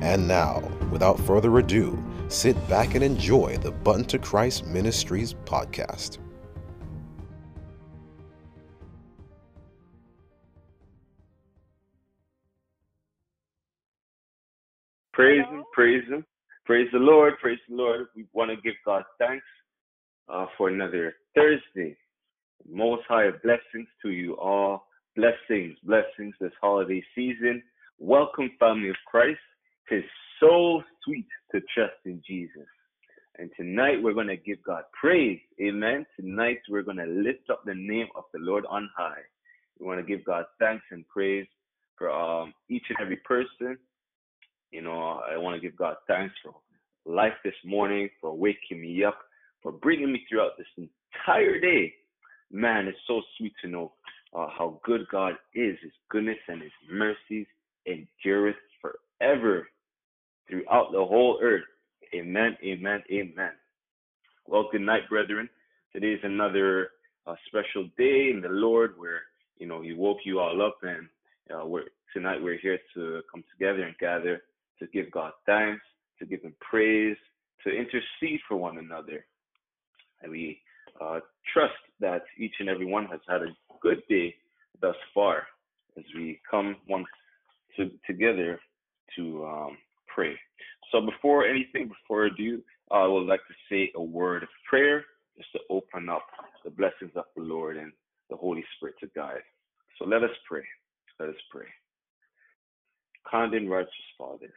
[0.00, 0.60] And now,
[0.90, 6.18] without further ado, sit back and enjoy the Button to Christ Ministries podcast.
[15.12, 16.24] Praise Him, praise Him,
[16.64, 18.06] praise the Lord, praise the Lord.
[18.14, 19.44] We want to give God thanks
[20.28, 21.96] uh, for another Thursday.
[22.70, 24.86] Most high blessings to you all.
[25.16, 27.64] Blessings, blessings this holiday season.
[27.98, 29.40] Welcome, family of Christ.
[29.90, 30.06] It's
[30.38, 32.66] so sweet to trust in Jesus.
[33.38, 35.40] And tonight we're going to give God praise.
[35.62, 36.04] Amen.
[36.18, 39.22] Tonight we're going to lift up the name of the Lord on high.
[39.78, 41.46] We want to give God thanks and praise
[41.96, 43.78] for um, each and every person.
[44.70, 46.54] You know, I want to give God thanks for
[47.06, 49.18] life this morning, for waking me up,
[49.62, 51.94] for bringing me throughout this entire day.
[52.50, 53.92] Man, it's so sweet to know
[54.36, 55.76] uh, how good God is.
[55.82, 57.46] His goodness and His mercies
[57.86, 59.66] endureth forever
[60.48, 61.64] throughout the whole earth.
[62.14, 63.52] Amen, amen, amen.
[64.46, 65.48] Well, good night, brethren.
[65.92, 66.90] Today is another
[67.26, 69.22] uh, special day in the Lord where,
[69.58, 71.08] you know, He woke you all up and
[71.54, 74.42] uh, we're, tonight we're here to come together and gather
[74.78, 75.82] to give God thanks,
[76.18, 77.16] to give Him praise,
[77.64, 79.24] to intercede for one another.
[80.22, 80.60] And we
[81.00, 81.20] uh,
[81.52, 84.34] trust that each and every one has had a good day
[84.80, 85.46] thus far
[85.96, 87.04] as we come one
[87.76, 88.60] to, together
[89.16, 89.78] to um,
[90.18, 90.36] pray.
[90.90, 95.04] So before anything, before I do, I would like to say a word of prayer
[95.36, 96.26] just to open up
[96.64, 97.92] the blessings of the Lord and
[98.28, 99.42] the Holy Spirit to guide.
[99.96, 100.64] So let us pray.
[101.20, 101.66] Let us pray.
[103.30, 104.52] Kind and righteous Father,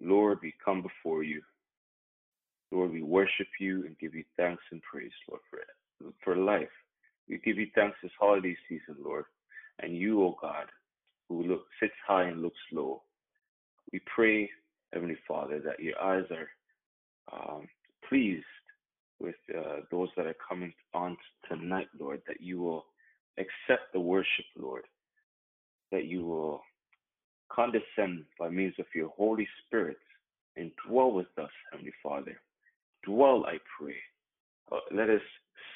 [0.00, 1.42] Lord, we come before you.
[2.70, 6.68] Lord, we worship you and give you thanks and praise, Lord, for for life.
[7.28, 9.24] We give you thanks this holiday season, Lord,
[9.80, 10.66] and you, O oh God,
[11.28, 13.02] who look sits high and looks low.
[13.92, 14.50] We pray
[14.92, 16.48] Heavenly Father, that your eyes are
[17.32, 17.68] um,
[18.08, 18.44] pleased
[19.20, 21.16] with uh, those that are coming on
[21.48, 22.86] tonight, Lord, that you will
[23.38, 24.84] accept the worship, Lord,
[25.92, 26.60] that you will
[27.50, 29.98] condescend by means of your Holy Spirit
[30.56, 32.38] and dwell with us, Heavenly Father.
[33.04, 33.96] Dwell, I pray.
[34.72, 35.20] Uh, let us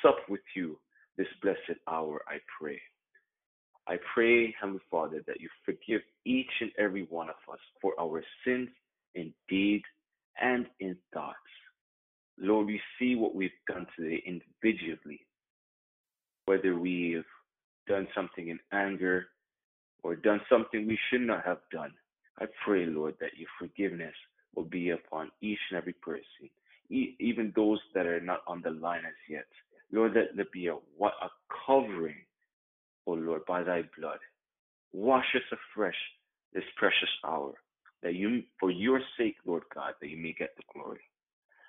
[0.03, 0.79] sup with you
[1.17, 2.81] this blessed hour, I pray.
[3.87, 8.23] I pray, Heavenly Father, that you forgive each and every one of us for our
[8.45, 8.69] sins
[9.15, 9.83] in deed
[10.41, 11.37] and in thoughts.
[12.39, 15.21] Lord, we see what we've done today individually,
[16.47, 17.25] whether we've
[17.87, 19.27] done something in anger
[20.03, 21.93] or done something we should not have done.
[22.39, 24.15] I pray, Lord, that your forgiveness
[24.55, 26.49] will be upon each and every person,
[26.89, 29.45] even those that are not on the line as yet.
[29.93, 31.29] Lord, let there be a, what, a
[31.67, 32.17] covering,
[33.07, 34.19] O oh Lord, by thy blood.
[34.93, 35.95] Wash us afresh
[36.55, 37.55] this precious hour
[38.03, 41.01] that you, for your sake, Lord God, that you may get the glory.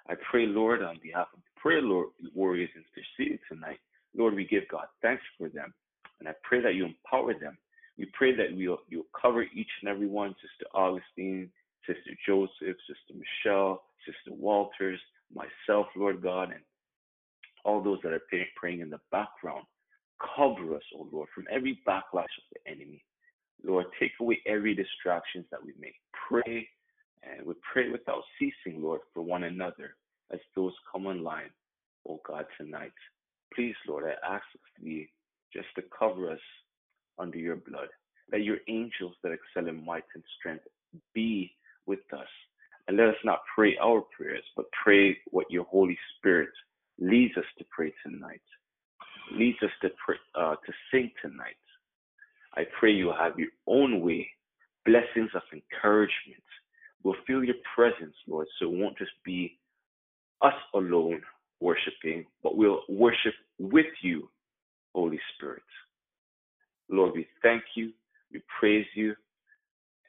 [0.09, 3.79] I pray, Lord, on behalf of the prayer Lord, warriors interceding tonight,
[4.15, 5.73] Lord, we give God thanks for them.
[6.19, 7.57] And I pray that you empower them.
[7.97, 11.49] We pray that we'll, you'll cover each and every one, Sister Augustine,
[11.85, 14.99] Sister Joseph, Sister Michelle, Sister Walters,
[15.33, 16.61] myself, Lord God, and
[17.63, 18.21] all those that are
[18.55, 19.65] praying in the background.
[20.35, 23.03] Cover us, O oh Lord, from every backlash of the enemy.
[23.63, 25.95] Lord, take away every distractions that we make.
[26.27, 26.67] Pray
[27.23, 29.95] and we pray without ceasing, Lord, for one another
[30.31, 31.49] as those come online,
[32.07, 32.93] oh God, tonight.
[33.53, 34.43] Please, Lord, I ask
[34.81, 35.09] thee
[35.53, 36.39] just to cover us
[37.19, 37.89] under your blood.
[38.31, 40.65] Let your angels that excel in might and strength
[41.13, 41.53] be
[41.85, 42.27] with us.
[42.87, 46.49] And let us not pray our prayers, but pray what your Holy Spirit
[46.99, 48.41] leads us to pray tonight,
[49.33, 51.60] leads us to pray, uh, to sing tonight.
[52.55, 54.27] I pray you have your own way,
[54.85, 56.43] blessings of encouragement.
[57.03, 59.57] We'll feel your presence, Lord, so it won't just be
[60.41, 61.21] us alone
[61.59, 64.29] worshiping, but we'll worship with you,
[64.93, 65.63] Holy Spirit.
[66.89, 67.91] Lord, we thank you,
[68.33, 69.15] we praise you,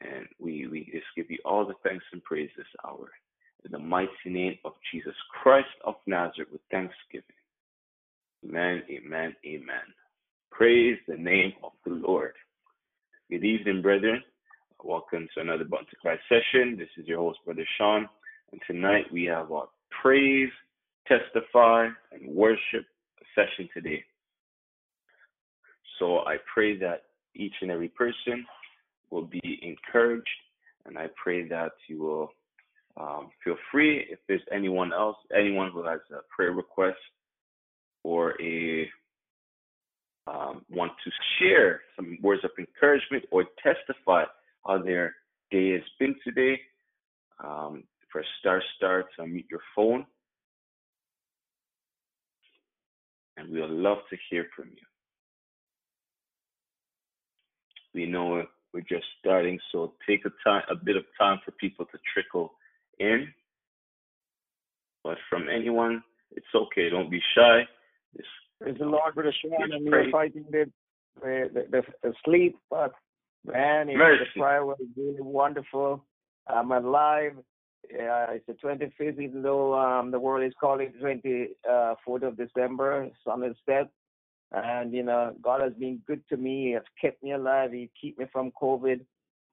[0.01, 3.09] and we, we just give you all the thanks and praise this hour.
[3.63, 7.23] In the mighty name of Jesus Christ of Nazareth with thanksgiving.
[8.45, 10.02] Amen, amen, amen.
[10.53, 12.33] Praise the name of the Lord.
[13.31, 14.21] Good evening, brethren.
[14.83, 16.77] Welcome to another Button to Christ session.
[16.77, 18.07] This is your host, Brother Sean,
[18.51, 20.51] And tonight we have our praise,
[21.07, 22.85] testify, and worship
[23.33, 24.03] session today.
[25.97, 28.45] So I pray that each and every person
[29.09, 30.27] will be encouraged,
[30.85, 32.31] and I pray that you will
[32.95, 36.99] um, feel free if there's anyone else, anyone who has a prayer request
[38.03, 38.87] or a
[40.27, 44.23] um, want to share some words of encouragement or testify
[44.65, 45.13] how their
[45.51, 46.59] day has been today,
[47.43, 50.05] um, press star star to unmute your phone.
[53.35, 54.85] And we would love to hear from you.
[57.93, 58.43] We know
[58.73, 62.53] we're just starting, so take a time, a bit of time for people to trickle
[62.99, 63.27] in.
[65.03, 66.89] But from anyone, it's okay.
[66.89, 67.67] Don't be shy.
[68.61, 70.71] Praise the Lord, Brother Sean, and you're fighting the,
[71.21, 72.93] the, the, the sleep, but
[73.45, 76.03] man, the prayer was really wonderful.
[76.47, 77.33] I'm alive.
[77.91, 83.09] Yeah, it's the 25th, even though um, the world is calling 24th uh, of December,
[83.25, 83.89] sun is set.
[84.51, 86.67] And, you know, God has been good to me.
[86.67, 87.71] He has kept me alive.
[87.71, 89.01] He keep me from COVID.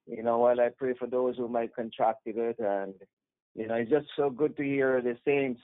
[0.06, 2.56] You know, while I pray for those who might contract it.
[2.58, 2.94] And,
[3.54, 5.60] you know, it's just so good to hear the saints,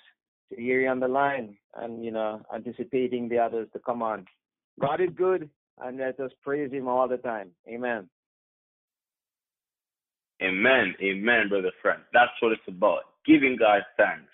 [0.50, 4.25] to hear you on the line and, you know, anticipating the others to come on.
[4.81, 5.48] God is good,
[5.78, 7.50] and let us praise him all the time.
[7.69, 8.08] Amen.
[10.43, 10.94] Amen.
[11.02, 12.00] Amen, brother Frank.
[12.12, 13.00] That's what it's about.
[13.26, 14.31] Giving God thanks.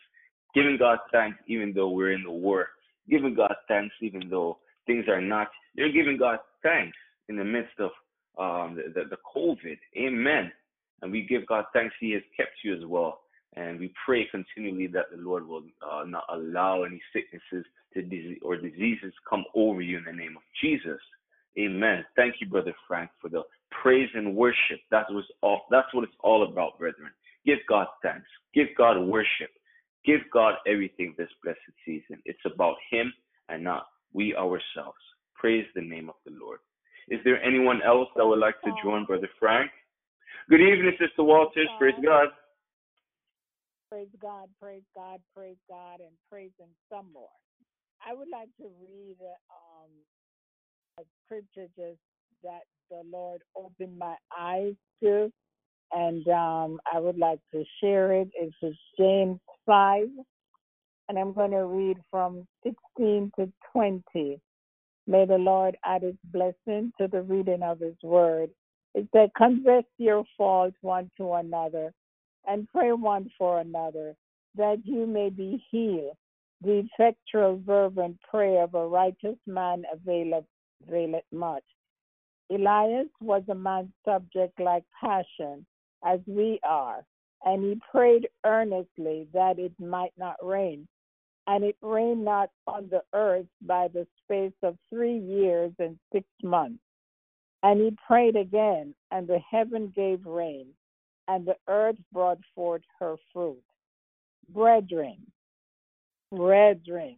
[0.55, 2.69] Giving God thanks even though we're in the war.
[3.09, 5.49] Giving God thanks even though things are not.
[5.75, 6.97] You're giving God thanks
[7.29, 7.91] in the midst of
[8.39, 9.79] um, the, the, the COVID.
[9.97, 10.51] Amen.
[11.01, 13.21] And we give God thanks He has kept you as well.
[13.55, 18.39] And we pray continually that the Lord will uh, not allow any sicknesses to disease
[18.43, 21.01] or diseases come over you in the name of Jesus.
[21.59, 22.05] Amen.
[22.17, 23.43] Thank you, Brother Frank, for the
[23.83, 24.81] praise and worship.
[24.91, 27.11] That was all that's what it's all about, brethren.
[27.45, 28.27] Give God thanks.
[28.55, 29.51] Give God worship.
[30.07, 32.23] Give God everything this blessed season.
[32.25, 33.13] It's about Him
[33.49, 34.99] and not we ourselves.
[35.35, 36.61] Praise the name of the Lord.
[37.09, 39.71] Is there anyone else that would like to join Brother Frank?
[40.49, 41.69] Good evening, Sister Walters.
[41.79, 42.29] Praise God.
[43.93, 47.29] Praise God, praise God, praise God, and praise Him some more.
[48.01, 49.91] I would like to read um,
[50.99, 51.99] a scripture just
[52.43, 54.73] that the Lord opened my eyes
[55.03, 55.31] to,
[55.93, 58.31] and um, I would like to share it.
[58.33, 58.57] It's
[58.99, 60.05] James 5,
[61.11, 64.41] and I'm going to read from 16 to 20.
[65.07, 68.49] May the Lord add his blessing to the reading of his word.
[68.95, 71.93] It said, Confess your faults one to another
[72.47, 74.15] and pray one for another
[74.57, 76.17] that you may be healed.
[76.63, 80.45] The effectual, fervent prayer of a righteous man availeth,
[80.87, 81.65] availeth much.
[82.51, 85.65] Elias was a man subject like passion,
[86.05, 87.05] as we are,
[87.45, 90.87] and he prayed earnestly that it might not rain.
[91.49, 96.25] And it rained not on the earth by the space of three years and six
[96.43, 96.79] months.
[97.65, 100.67] And he prayed again, and the heaven gave rain,
[101.29, 103.63] and the earth brought forth her fruit.
[104.49, 105.19] Brethren,
[106.31, 107.17] brethren,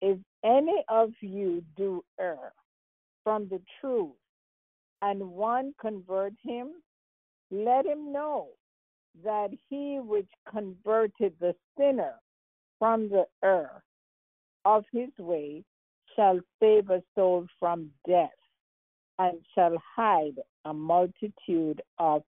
[0.00, 2.52] if any of you do err
[3.22, 4.12] from the truth,
[5.02, 6.68] and one convert him,
[7.50, 8.48] let him know
[9.24, 12.14] that he which converted the sinner
[12.78, 13.82] from the error
[14.64, 15.64] of his way
[16.16, 18.30] shall save a soul from death
[19.18, 22.22] and shall hide a multitude of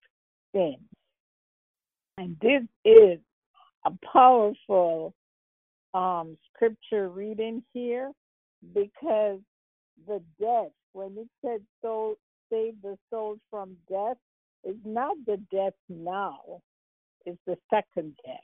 [0.55, 3.19] And this is
[3.85, 5.15] a powerful
[5.95, 8.13] um, scripture reading here
[8.75, 9.41] because
[10.07, 12.17] the death, when it said soul,
[12.51, 14.17] save the soul from death,
[14.65, 16.39] is not the death now,
[17.27, 18.37] it's the second death.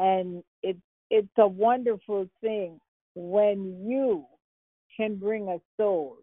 [0.00, 0.76] And it,
[1.10, 2.80] it's a wonderful thing
[3.14, 4.26] when you
[4.96, 6.18] can bring a soul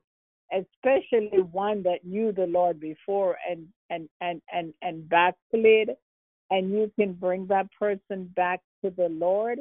[0.51, 5.91] especially one that knew the Lord before and and and and and backslid,
[6.51, 9.59] and you can bring that person back to the Lord,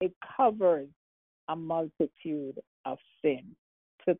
[0.00, 0.88] it covers
[1.48, 3.56] a multitude of sins
[4.06, 4.16] to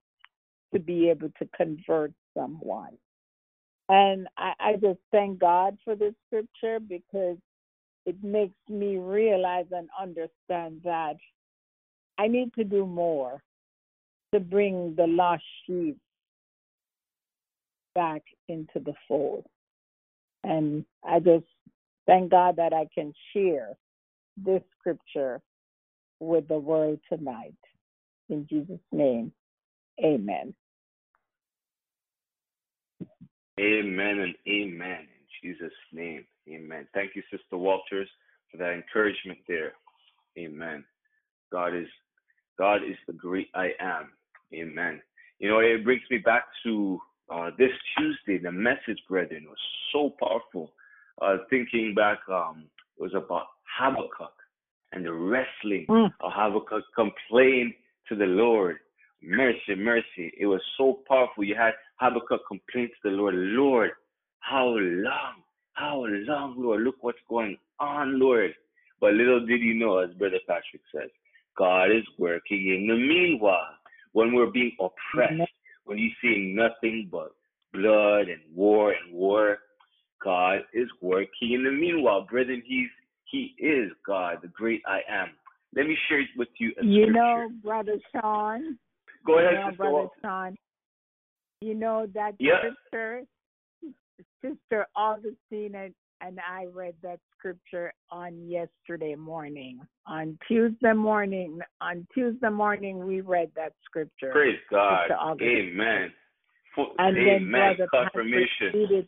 [0.73, 2.97] to be able to convert someone.
[3.89, 7.37] And I, I just thank God for this scripture because
[8.07, 11.17] it makes me realize and understand that
[12.19, 13.43] I need to do more
[14.33, 15.99] to bring the lost sheep
[17.95, 19.47] back into the fold.
[20.45, 21.45] And I just
[22.07, 23.77] thank God that I can share
[24.37, 25.41] this scripture
[26.21, 27.55] with the world tonight.
[28.29, 29.33] In Jesus' name,
[30.03, 30.55] amen.
[33.61, 35.01] Amen and amen.
[35.01, 36.87] In Jesus' name, amen.
[36.95, 38.09] Thank you, Sister Walters,
[38.51, 39.73] for that encouragement there.
[40.39, 40.85] Amen.
[41.53, 41.89] God is
[42.59, 44.11] God is the great I am.
[44.55, 45.01] Amen.
[45.39, 48.43] You know, it brings me back to uh, this Tuesday.
[48.43, 49.59] The message, brethren, was
[49.93, 50.73] so powerful.
[51.21, 52.65] Uh, thinking back, um,
[52.99, 53.47] it was about
[53.79, 54.33] Habakkuk
[54.93, 56.07] and the wrestling mm.
[56.21, 57.75] of Habakkuk complained
[58.09, 58.77] to the Lord.
[59.23, 60.33] Mercy, mercy.
[60.39, 61.45] It was so powerful.
[61.45, 63.91] You had Habakkuk complain to the Lord, Lord,
[64.41, 65.43] how long?
[65.75, 66.83] How long, Lord?
[66.83, 68.53] Look what's going on, Lord.
[69.01, 71.11] But little did he know, as Brother Patrick says,
[71.57, 73.77] God is working in the meanwhile.
[74.13, 75.85] When we're being oppressed, mm-hmm.
[75.85, 77.35] when you see nothing but
[77.73, 79.59] blood and war and war,
[80.23, 82.27] God is working in the meanwhile.
[82.29, 82.89] Brethren, He's
[83.25, 85.31] He is God, the great I am.
[85.75, 86.73] Let me share it with you.
[86.83, 87.13] you scripture.
[87.13, 88.79] know, Brother Sean.
[89.27, 90.57] Go ahead, know, Brother Sean.
[91.61, 92.59] You know that yeah.
[92.87, 93.23] scripture,
[94.43, 95.75] Sister Augustine
[96.23, 99.81] and, I read that scripture on yesterday morning.
[100.07, 104.33] On Tuesday morning, on Tuesday morning, we read that scripture.
[104.33, 105.11] Praise God.
[105.41, 106.13] Amen.
[106.75, 107.77] For, and amen.
[107.79, 109.07] then Confirmation.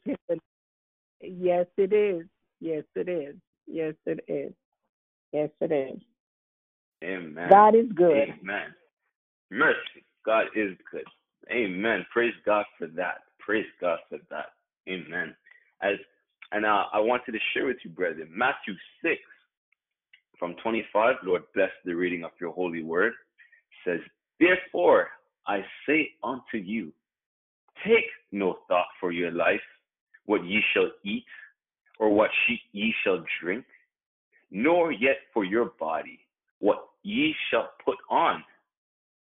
[1.21, 2.27] Yes, it is.
[2.61, 3.37] Yes, it is.
[3.67, 4.53] Yes, it is.
[5.33, 6.01] Yes, it is.
[7.03, 7.49] Amen.
[7.51, 8.29] God is good.
[8.41, 8.75] Amen.
[9.51, 10.05] Mercy.
[10.25, 11.05] God is good.
[11.51, 12.05] Amen.
[12.13, 13.19] Praise God for that.
[13.39, 14.47] Praise God for that.
[14.89, 15.35] Amen.
[15.83, 15.97] As
[16.55, 19.21] and uh, I wanted to share with you, brethren, Matthew six
[20.39, 21.17] from twenty five.
[21.23, 23.13] Lord bless the reading of your holy word.
[23.85, 24.01] Says,
[24.41, 25.09] therefore
[25.47, 26.93] I say unto you,
[27.85, 29.61] take no thought for your life,
[30.25, 31.27] what ye shall eat,
[31.99, 32.31] or what
[32.73, 33.65] ye shall drink,
[34.51, 36.21] nor yet for your body,
[36.61, 38.43] what ye shall put on.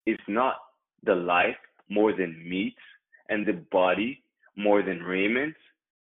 [0.06, 0.58] Is not
[1.04, 1.56] the life
[1.90, 2.76] more than meat,
[3.30, 4.22] and the body
[4.56, 5.56] more than raiment?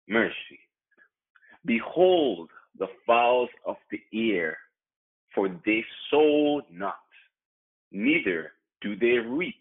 [0.07, 0.59] Mercy.
[1.65, 4.01] Behold the fowls of the
[4.33, 4.57] air,
[5.35, 6.97] for they sow not,
[7.93, 9.57] neither do they reap,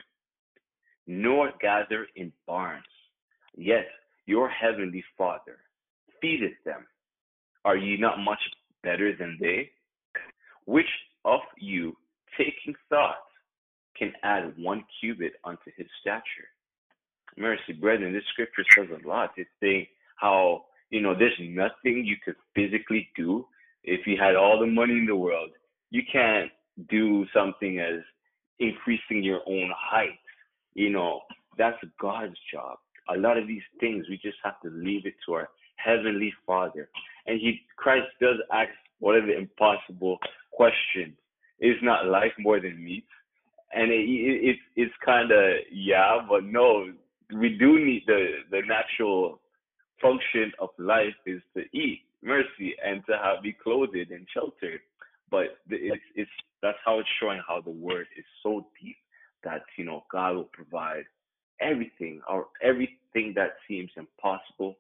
[1.08, 2.84] nor gather in barns.
[3.56, 3.88] Yet
[4.26, 5.58] your heavenly Father
[6.22, 6.86] feedeth them.
[7.66, 8.40] Are ye not much
[8.84, 9.70] better than they?
[10.66, 10.90] Which
[11.26, 11.96] of you,
[12.38, 13.18] taking thought,
[13.98, 16.50] can add one cubit unto his stature?
[17.38, 19.32] Mercy, brethren, this scripture says a lot.
[19.38, 23.48] It's saying how, you know, there's nothing you could physically do
[23.84, 25.50] if you had all the money in the world.
[25.90, 26.52] You can't
[26.88, 28.02] do something as
[28.60, 30.20] increasing your own height.
[30.76, 31.22] You know,
[31.58, 32.78] that's God's job.
[33.10, 36.90] A lot of these things we just have to leave it to our heavenly Father.
[37.26, 38.70] And he Christ does ask
[39.00, 40.20] one of the impossible
[40.52, 41.16] questions.
[41.60, 43.08] Is not life more than meat?
[43.74, 46.92] And it, it, it it's kind of yeah, but no,
[47.36, 49.40] we do need the the natural
[50.04, 54.82] function of life is to eat, mercy, and to have be clothed and sheltered.
[55.32, 56.30] But it's it's
[56.62, 58.98] that's how it's showing how the word is so deep
[59.44, 61.06] that you know God will provide
[61.62, 64.76] everything or everything that seems impossible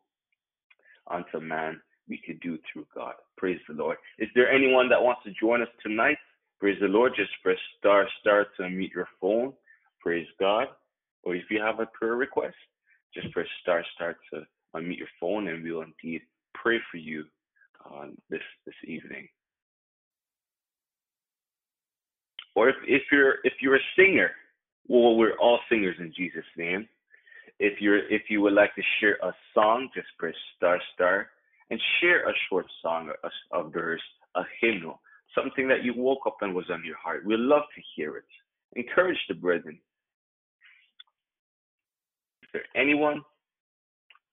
[1.10, 3.14] unto man we could do through God.
[3.38, 3.98] Praise the Lord.
[4.20, 6.18] Is there anyone that wants to join us tonight?
[6.60, 7.14] Praise the Lord.
[7.16, 9.54] Just press star star to unmute your phone.
[10.02, 10.68] Praise God
[11.24, 12.56] or if you have a prayer request,
[13.14, 14.42] just press star star to
[14.76, 16.22] unmute your phone and we will indeed
[16.54, 17.26] pray for you
[17.86, 19.28] uh, this this evening.
[22.56, 24.32] Or if, if you're if you're a singer,
[24.88, 26.88] well we're all singers in Jesus' name.
[27.60, 31.30] If you're if you would like to share a song, just press star star
[31.70, 33.12] and share a short song,
[33.54, 34.02] a verse,
[34.36, 35.02] a hymnal,
[35.36, 37.26] something that you woke up and was on your heart.
[37.26, 38.26] We'd love to hear it.
[38.76, 39.80] Encourage the brethren
[42.44, 43.22] Is there anyone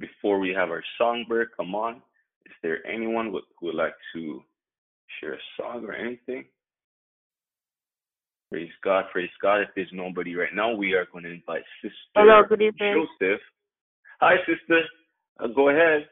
[0.00, 1.96] before we have our songbird come on?
[2.46, 4.42] Is there anyone who would like to
[5.20, 6.46] share a song or anything?
[8.50, 9.60] Praise God, praise God.
[9.60, 13.06] If there's nobody right now, we are going to invite Sister Hello, good evening.
[13.20, 13.40] Joseph.
[14.20, 14.80] Hi, Sister.
[15.38, 16.08] Uh, go ahead.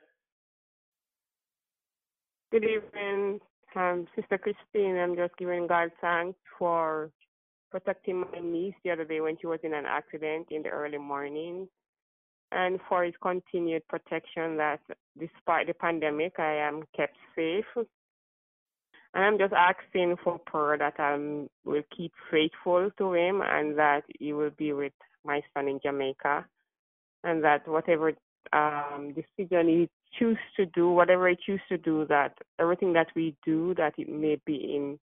[2.53, 3.41] Good evening,
[3.75, 4.97] um, Sister Christine.
[4.97, 7.11] I'm just giving God thanks for
[7.71, 10.97] protecting my niece the other day when she was in an accident in the early
[10.97, 11.69] morning
[12.53, 14.81] and for his continued protection that
[15.19, 17.65] despite the pandemic, I am kept safe.
[17.77, 21.17] And I'm just asking for prayer that I
[21.65, 24.93] will keep faithful to him and that he will be with
[25.25, 26.47] my son in Jamaica
[27.25, 28.13] and that whatever
[28.53, 29.89] um, decision he
[30.19, 34.09] choose to do, whatever he choose to do, that everything that we do, that it
[34.09, 34.99] may be in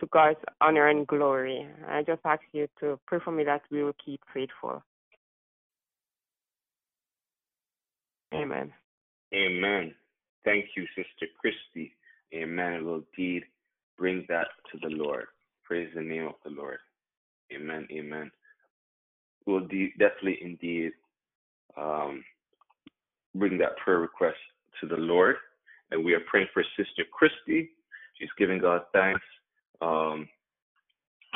[0.00, 1.66] to God's honor and glory.
[1.88, 4.82] I just ask you to pray for me that we will keep faithful.
[8.34, 8.72] Amen.
[9.34, 9.94] Amen.
[10.44, 11.94] Thank you, Sister Christy.
[12.34, 12.84] Amen.
[12.84, 13.44] Will indeed
[13.98, 15.26] bring that to the Lord.
[15.64, 16.78] Praise the name of the Lord.
[17.54, 17.86] Amen.
[17.92, 18.30] Amen.
[19.46, 20.92] We'll de- definitely indeed
[21.76, 22.24] um,
[23.34, 24.36] bring that prayer request
[24.80, 25.36] to the Lord.
[25.90, 27.70] And we are praying for Sister Christy.
[28.18, 29.20] She's giving God thanks
[29.80, 30.28] um,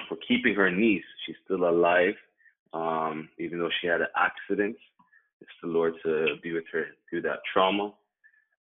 [0.09, 1.05] for keeping her niece.
[1.26, 2.15] She's still alive,
[2.73, 4.76] um, even though she had an accident.
[5.40, 7.93] It's the Lord to be with her through that trauma.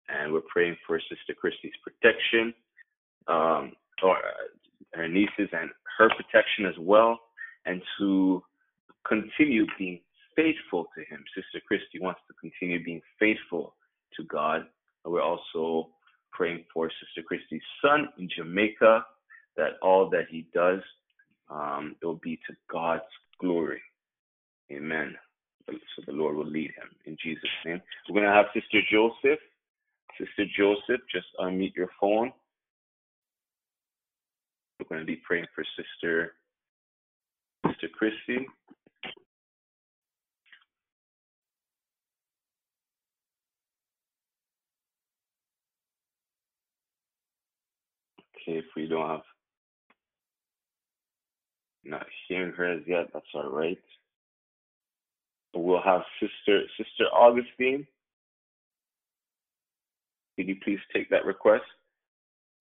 [0.08, 2.54] And we're praying for Sister Christy's protection,
[3.26, 7.18] um, or uh, her nieces and her protection as well,
[7.64, 8.42] and to
[9.08, 10.00] continue being
[10.36, 11.24] faithful to Him.
[11.34, 13.74] Sister Christy wants to continue being faithful
[14.16, 14.66] to God.
[15.04, 15.90] And we're also
[16.32, 19.04] praying for Sister Christy's son in Jamaica
[19.56, 20.80] that all that he does
[21.48, 23.02] um, it will be to God's
[23.40, 23.80] glory.
[24.72, 25.14] Amen.
[25.68, 27.80] So the Lord will lead him in Jesus' name.
[28.08, 29.40] We're going to have Sister Joseph.
[30.18, 32.32] Sister Joseph, just unmute your phone.
[34.78, 36.34] We're going to be praying for Sister
[37.66, 38.46] Sister Christy.
[48.36, 49.22] Okay, if we don't have
[51.84, 53.78] not hearing her as yet, that's all right.
[55.54, 57.86] We'll have Sister Sister Augustine.
[60.36, 61.64] Could you please take that request?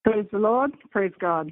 [0.04, 0.72] Praise the Lord.
[0.92, 1.52] Praise God.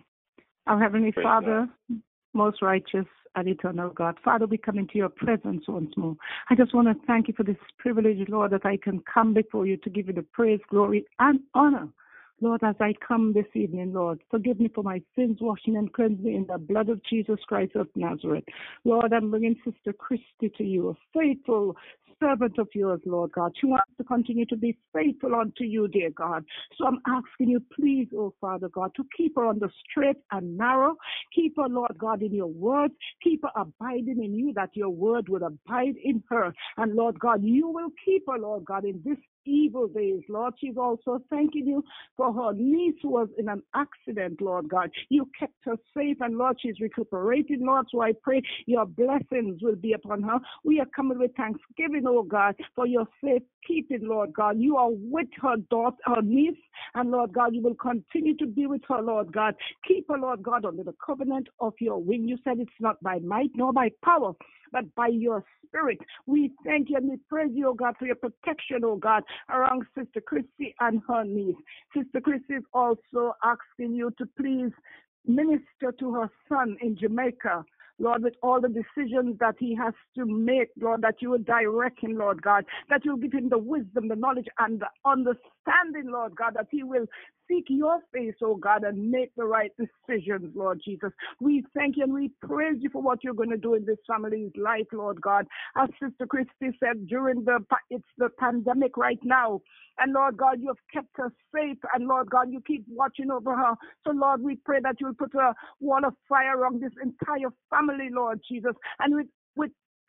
[0.67, 2.01] Our Heavenly Praise Father, God.
[2.33, 4.17] most righteous and eternal God.
[4.23, 6.15] Father, we come into your presence once more.
[6.49, 9.65] I just want to thank you for this privilege, Lord, that I can come before
[9.65, 11.89] you to give you the praise, glory, and honor
[12.41, 16.19] Lord, as I come this evening, Lord, forgive me for my sins, washing and cleanse
[16.19, 18.43] me in the blood of Jesus Christ of Nazareth.
[18.83, 21.75] Lord, I'm bringing Sister Christy to you, a faithful
[22.19, 23.53] servant of yours, Lord God.
[23.59, 26.45] She wants to continue to be faithful unto you, dear God.
[26.77, 30.57] So I'm asking you, please, oh Father God, to keep her on the straight and
[30.57, 30.95] narrow.
[31.35, 32.91] Keep her, Lord God, in your word.
[33.23, 36.53] Keep her abiding in you, that your word will abide in her.
[36.77, 40.53] And Lord God, you will keep her, Lord God, in this evil days, Lord.
[40.59, 41.83] She's also thanking you
[42.17, 44.89] for her niece who was in an accident, Lord God.
[45.09, 47.87] You kept her safe, and Lord, she's recuperating, Lord.
[47.91, 50.39] So I pray your blessings will be upon her.
[50.63, 54.59] We are coming with thanksgiving, oh God, for your safe keeping, Lord God.
[54.59, 56.57] You are with her daughter, her niece,
[56.95, 59.55] and Lord God, you will continue to be with her, Lord God.
[59.87, 62.27] Keep her, Lord God, under the covenant of your wing.
[62.27, 64.33] You said it's not by might nor by power,
[64.73, 65.99] but by your spirit.
[66.25, 69.83] We thank you and we praise you, oh God, for your protection, oh God, around
[69.97, 71.55] Sister Christy and her niece.
[71.95, 74.71] Sister Christy is also asking you to please
[75.25, 77.63] minister to her son in Jamaica.
[77.99, 81.99] Lord, with all the decisions that he has to make, Lord, that you will direct
[81.99, 86.35] him, Lord God, that you'll give him the wisdom, the knowledge, and the understanding, Lord
[86.35, 87.05] God, that he will
[87.47, 91.11] seek your face, oh God, and make the right decisions, Lord Jesus.
[91.39, 93.97] We thank you and we praise you for what you're going to do in this
[94.07, 95.47] family's life, Lord God.
[95.77, 99.61] As Sister Christy said, during the it's the pandemic right now.
[99.99, 101.77] And Lord God, you have kept her safe.
[101.93, 103.75] And Lord God, you keep watching over her.
[104.03, 108.09] So Lord, we pray that you'll put a wall of fire around this entire family,
[108.11, 108.73] Lord Jesus.
[108.99, 109.27] And with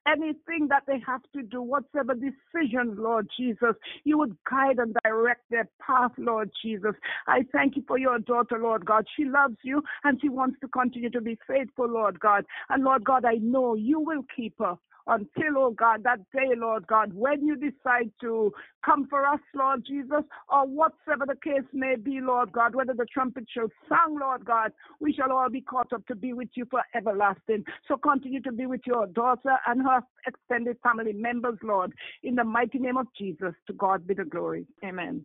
[0.06, 5.42] anything that they have to do, whatever decisions, Lord Jesus, you would guide and direct
[5.50, 6.94] their path, Lord Jesus.
[7.26, 9.06] I thank you for your daughter, Lord God.
[9.16, 12.44] She loves you and she wants to continue to be faithful, Lord God.
[12.68, 16.86] And Lord God, I know you will keep her until, oh God, that day, Lord
[16.86, 18.52] God, when you decide to
[18.84, 23.06] come for us, Lord Jesus, or whatsoever the case may be, Lord God, whether the
[23.12, 26.66] trumpet shall sound, Lord God, we shall all be caught up to be with you
[26.70, 27.64] for everlasting.
[27.86, 29.93] So continue to be with your daughter and her
[30.26, 33.54] extended family members, Lord, in the mighty name of Jesus.
[33.66, 34.66] To God be the glory.
[34.84, 35.24] Amen.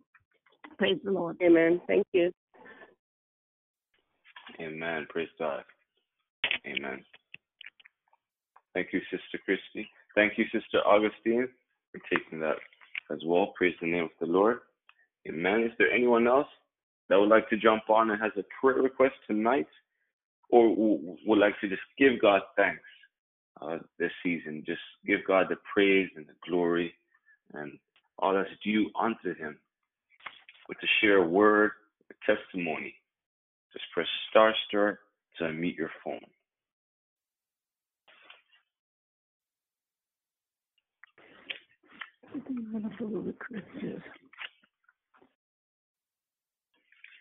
[0.78, 1.36] Praise the Lord.
[1.42, 1.80] Amen.
[1.86, 2.32] Thank you.
[4.60, 5.06] Amen.
[5.08, 5.62] Praise God.
[6.66, 7.04] Amen.
[8.74, 9.88] Thank you, Sister Christy.
[10.14, 11.48] Thank you, Sister Augustine,
[11.92, 12.56] for taking that
[13.10, 13.52] as well.
[13.56, 14.58] Praise the name of the Lord.
[15.28, 15.62] Amen.
[15.62, 16.48] Is there anyone else
[17.08, 19.66] that would like to jump on and has a prayer request tonight
[20.50, 20.74] or
[21.26, 22.82] would like to just give God thanks
[23.62, 24.62] uh, this season?
[24.66, 26.94] Just give God the praise and the glory
[27.54, 27.78] and
[28.18, 29.58] all that's due unto Him.
[30.68, 31.72] But to share a word,
[32.10, 32.94] a testimony,
[33.72, 35.00] just press star star
[35.38, 36.20] to unmute your phone.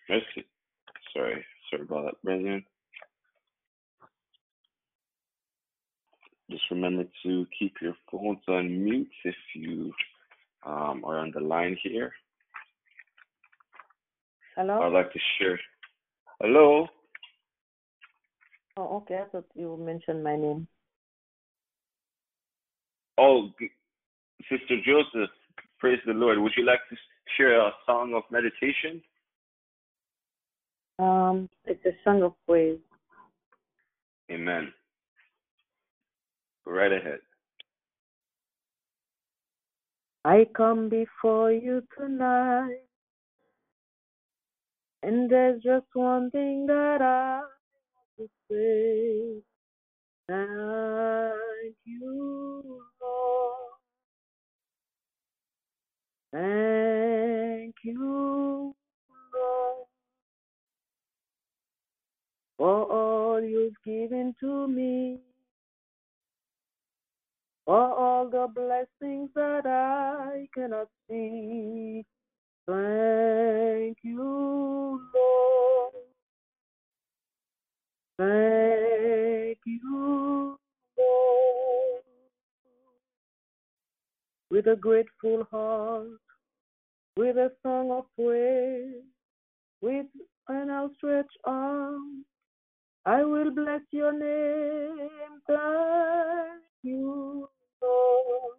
[0.09, 0.45] Mercy.
[1.13, 2.63] Sorry, sorry about that, brethren.
[6.49, 9.93] Just remember to keep your phones on mute if you
[10.65, 12.11] um, are on the line here.
[14.55, 14.81] Hello?
[14.81, 15.59] I'd like to share.
[16.41, 16.87] Hello?
[18.77, 19.19] Oh, okay.
[19.21, 20.67] I thought you mentioned my name.
[23.17, 23.49] Oh,
[24.49, 25.29] Sister Joseph,
[25.79, 26.39] praise the Lord.
[26.39, 26.95] Would you like to
[27.37, 29.01] share a song of meditation?
[30.97, 32.79] Um, it's a song of praise.
[34.31, 34.73] Amen.
[36.69, 37.19] Right ahead.
[40.23, 42.83] I come before you tonight,
[45.01, 49.41] and there's just one thing that I want to say.
[50.27, 53.71] Thank you, Lord.
[56.31, 58.75] Thank you,
[62.59, 65.17] for all you've given to me
[67.69, 72.03] for all the blessings that I cannot see.
[72.65, 75.93] Thank you, Lord.
[78.17, 80.57] Thank you,
[80.97, 82.03] Lord.
[84.49, 86.07] With a grateful heart,
[87.17, 89.03] with a song of praise,
[89.79, 90.07] with
[90.47, 92.25] an outstretched arm,
[93.05, 95.09] I will bless your name.
[95.45, 97.47] Thank you,
[97.81, 98.55] Lord.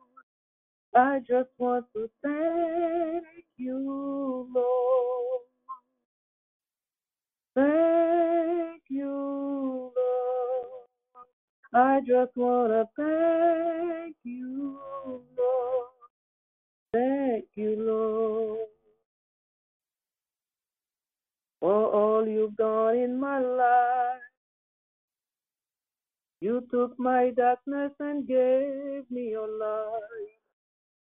[0.95, 5.43] I just want to thank you, Lord.
[7.55, 10.89] Thank you, Lord.
[11.73, 14.79] I just want to thank you,
[15.39, 15.87] Lord.
[16.93, 18.67] Thank you, Lord,
[21.61, 24.30] for all you've done in my life.
[26.43, 30.41] You took my darkness and gave me your light.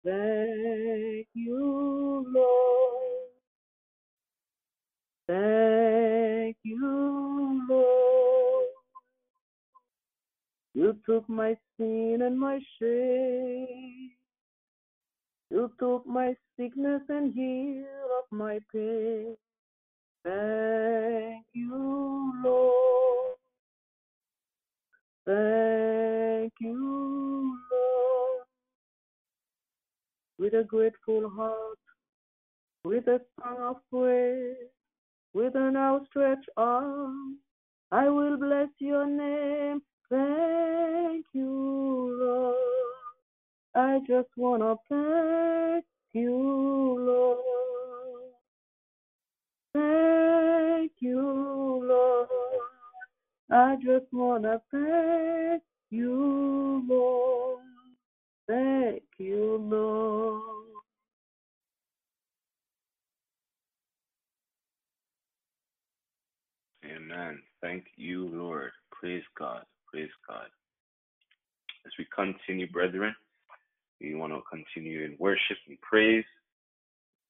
[0.04, 3.28] Thank you, Lord.
[5.28, 8.68] Thank you, Lord.
[10.74, 14.12] You took my sin and my shame.
[15.52, 19.36] You took my sickness and healed my pain.
[20.24, 23.37] Thank you, Lord.
[25.28, 28.46] Thank you, Lord.
[30.40, 31.80] With a grateful heart,
[32.86, 34.56] with a song of praise,
[35.34, 37.40] with an outstretched arm,
[37.92, 39.82] I will bless your name.
[40.10, 42.56] Thank you, Lord.
[43.76, 46.32] I just want to thank you,
[47.02, 47.44] Lord.
[49.74, 52.47] Thank you, Lord.
[53.50, 57.62] I just want to thank you, Lord.
[58.48, 60.44] Thank you, Lord.
[66.86, 67.42] Amen.
[67.62, 68.72] Thank you, Lord.
[68.92, 69.64] Praise God.
[69.92, 70.48] Praise God.
[71.86, 73.16] As we continue, brethren,
[74.02, 76.26] we want to continue in worship and praise.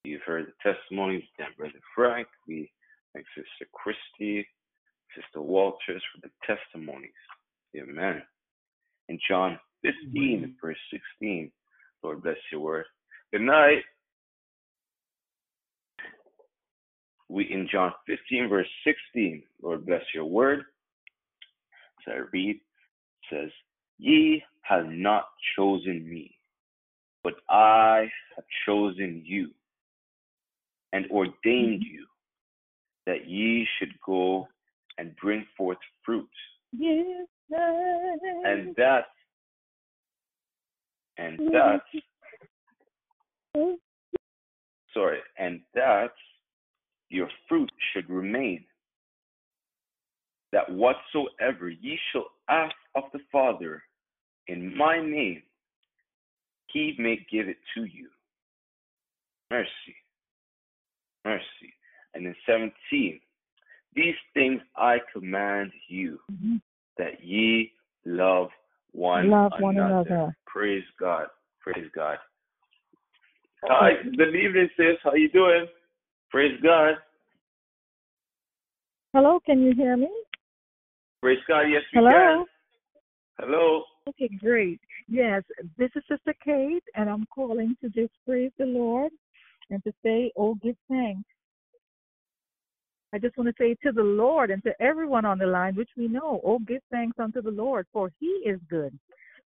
[0.03, 2.27] You've heard the testimonies of Brother Frank.
[2.47, 2.71] We
[3.13, 4.47] thank Sister Christy,
[5.17, 7.12] Sister Walters for the testimonies.
[7.75, 8.21] Amen.
[9.10, 10.77] In John 15, verse
[11.19, 11.51] 16,
[12.03, 12.86] Lord bless your word.
[13.32, 13.82] Good night.
[17.30, 20.63] We in John 15, verse 16, Lord bless your word.
[22.06, 22.60] So I read,
[23.30, 23.49] says,
[23.97, 25.25] Ye have not
[25.56, 26.36] chosen me,
[27.23, 29.49] but I have chosen you
[30.93, 31.34] and ordained
[31.84, 31.93] mm-hmm.
[31.93, 32.06] you
[33.06, 34.47] that ye should go
[34.98, 36.30] and bring forth fruit.
[36.72, 37.28] Yes.
[37.50, 39.06] And that
[41.18, 41.82] and that
[44.94, 46.12] sorry, and that
[47.10, 48.64] your fruit should remain.
[50.52, 53.84] That whatsoever ye shall ask of the Father
[54.48, 55.44] in my name,
[56.68, 58.08] he may give it to you.
[59.52, 59.96] Mercy.
[61.26, 61.74] Mercy.
[62.14, 63.20] And in 17,
[63.95, 66.58] these things I command you, mm-hmm.
[66.97, 67.71] that ye
[68.06, 68.50] love
[68.91, 69.63] one love another.
[69.63, 70.38] one another.
[70.45, 71.28] Praise God.
[71.62, 72.17] Praise God.
[73.63, 74.97] Hi, good evening, sis.
[75.04, 75.65] How you doing?
[76.30, 76.95] Praise God.
[79.13, 80.10] Hello, can you hear me?
[81.21, 81.62] Praise God.
[81.62, 82.12] Yes, we Hello?
[82.12, 82.45] can.
[83.39, 83.84] Hello.
[84.08, 84.80] Okay, great.
[85.08, 85.43] Yes,
[85.78, 89.12] this is Sister Kate, and I'm calling to just praise the Lord
[89.69, 91.28] and to say, oh, give thanks.
[93.13, 95.89] I just want to say to the Lord and to everyone on the line, which
[95.98, 98.98] we know, oh, give thanks unto the Lord, for he is good,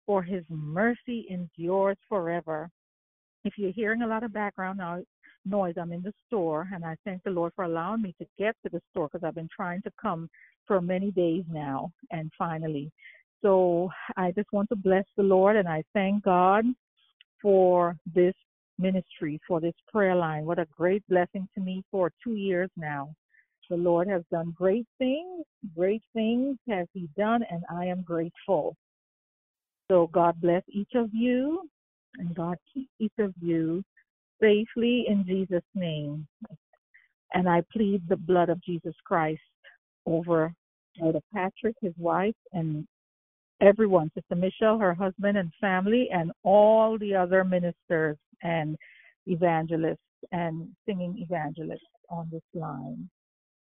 [0.07, 2.71] for his mercy endures forever.
[3.45, 4.81] If you're hearing a lot of background
[5.45, 8.55] noise, I'm in the store, and I thank the Lord for allowing me to get
[8.63, 10.29] to the store because I've been trying to come
[10.67, 12.93] for many days now, and finally
[13.43, 16.65] So I just want to bless the Lord and I thank God
[17.41, 18.35] for this
[18.79, 20.45] ministry, for this prayer line.
[20.45, 23.15] What a great blessing to me for two years now.
[23.71, 25.45] The Lord has done great things,
[25.77, 28.77] great things has He done, and I am grateful.
[29.91, 31.69] So God bless each of you,
[32.19, 33.83] and God keep each of you
[34.41, 36.27] safely in Jesus' name.
[37.35, 39.41] And I plead the blood of Jesus Christ
[40.07, 40.53] over
[40.99, 42.87] Brother Patrick, his wife, and
[43.61, 48.77] everyone, Sister Michelle, her husband and family, and all the other ministers and
[49.27, 49.99] evangelists
[50.33, 53.09] and singing evangelists on this line.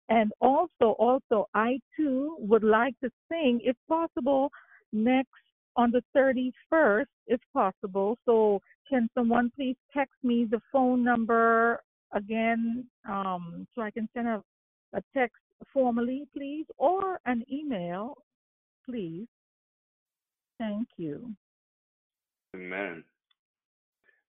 [0.09, 4.51] And also, also, I too would like to sing, if possible,
[4.93, 5.31] next
[5.77, 8.19] on the 31st, if possible.
[8.27, 14.29] So, can someone please text me the phone number again um, so I can send
[14.29, 14.43] a,
[14.93, 15.39] a text
[15.73, 18.19] formally, please, or an email,
[18.85, 19.27] please?
[20.59, 21.35] Thank you.
[22.55, 23.03] Amen.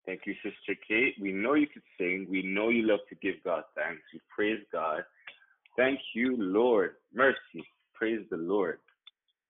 [0.05, 1.15] Thank you, Sister Kate.
[1.19, 2.27] We know you can sing.
[2.29, 4.01] We know you love to give God thanks.
[4.13, 5.03] We praise God.
[5.77, 6.95] Thank you, Lord.
[7.13, 7.65] Mercy.
[7.93, 8.79] Praise the Lord.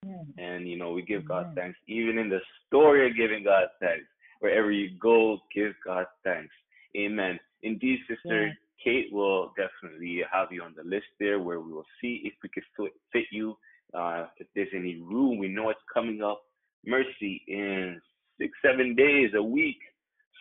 [0.06, 0.34] Amen.
[0.38, 1.28] And, you know, we give Amen.
[1.28, 1.78] God thanks.
[1.88, 4.06] Even in the story of giving God thanks,
[4.40, 6.54] wherever you go, give God thanks.
[6.96, 7.40] Amen.
[7.64, 12.22] Indeed, Sister Kate will definitely have you on the list there where we will see
[12.24, 13.58] if we could fit you.
[13.94, 16.42] Uh, if there's any room, we know it's coming up.
[16.86, 18.00] Mercy in
[18.40, 19.80] six, seven days, a week.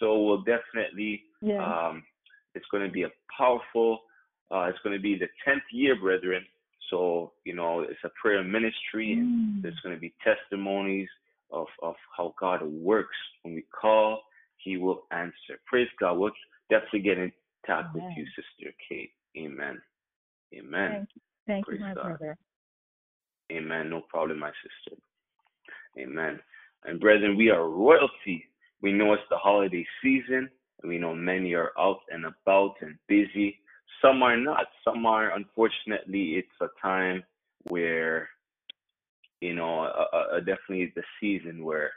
[0.01, 1.65] So we'll definitely, yeah.
[1.65, 2.03] um,
[2.55, 4.01] it's going to be a powerful,
[4.51, 6.45] uh, it's going to be the 10th year, brethren.
[6.91, 9.19] So, you know, it's a prayer ministry.
[9.21, 9.63] Mm.
[9.63, 11.09] There's going to be testimonies
[11.51, 13.17] of, of how God works.
[13.43, 14.23] When we call,
[14.59, 15.61] He will answer.
[15.67, 16.19] Praise God.
[16.19, 16.33] We'll
[16.71, 17.33] definitely get in
[17.67, 19.11] touch with you, Sister Kate.
[19.37, 19.81] Amen.
[20.55, 20.91] Amen.
[20.91, 22.19] Thank you, Thank you my God.
[22.19, 22.37] brother.
[23.53, 23.91] Amen.
[23.91, 25.01] No problem, my sister.
[25.99, 26.41] Amen.
[26.85, 28.45] And brethren, we are royalty.
[28.83, 30.51] We know it's the holiday season,
[30.83, 33.59] and we know many are out and about and busy.
[34.05, 34.67] Some are not.
[34.85, 37.25] Some are, unfortunately, it's a time
[37.69, 38.29] where,
[39.41, 39.91] you know,
[40.41, 41.91] definitely the season where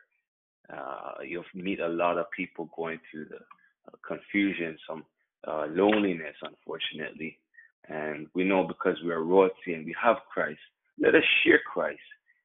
[0.74, 5.04] uh, you'll meet a lot of people going through the uh, confusion, some
[5.46, 7.38] uh, loneliness, unfortunately.
[7.90, 10.60] And we know because we are royalty and we have Christ,
[11.00, 12.00] let us share Christ.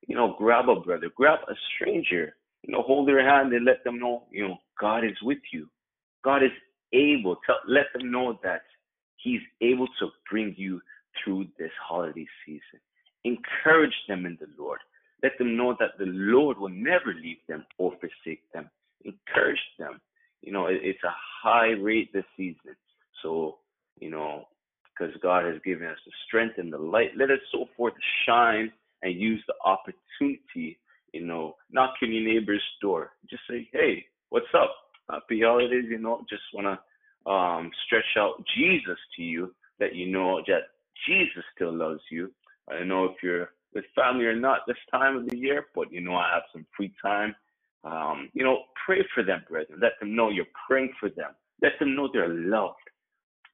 [0.09, 3.85] You know, grab a brother, grab a stranger, you know, hold their hand and let
[3.85, 5.69] them know, you know, God is with you.
[6.25, 6.51] God is
[6.93, 8.63] able to let them know that
[9.23, 10.81] He's able to bring you
[11.23, 12.81] through this holiday season.
[13.25, 14.81] Encourage them in the Lord.
[15.23, 18.69] Let them know that the Lord will never leave them or forsake them.
[19.05, 20.01] Encourage them.
[20.41, 22.75] You know, it's a high rate this season.
[23.23, 23.59] So,
[24.01, 24.49] you know,
[24.85, 27.95] because God has given us the strength and the light, let us so forth
[28.27, 30.79] shine and use the opportunity
[31.13, 33.11] you know, knock on your neighbor's door.
[33.29, 34.75] Just say, hey, what's up?
[35.11, 36.79] Happy holidays, you know, just want to
[37.27, 40.63] um, stretch out Jesus to you that you know that
[41.07, 42.33] Jesus still loves you.
[42.71, 45.93] I don't know if you're with family or not this time of the year, but
[45.93, 47.35] you know, I have some free time.
[47.85, 49.81] Um, you know, pray for them, brethren.
[49.83, 51.33] Let them know you're praying for them.
[51.63, 52.77] Let them know they're loved.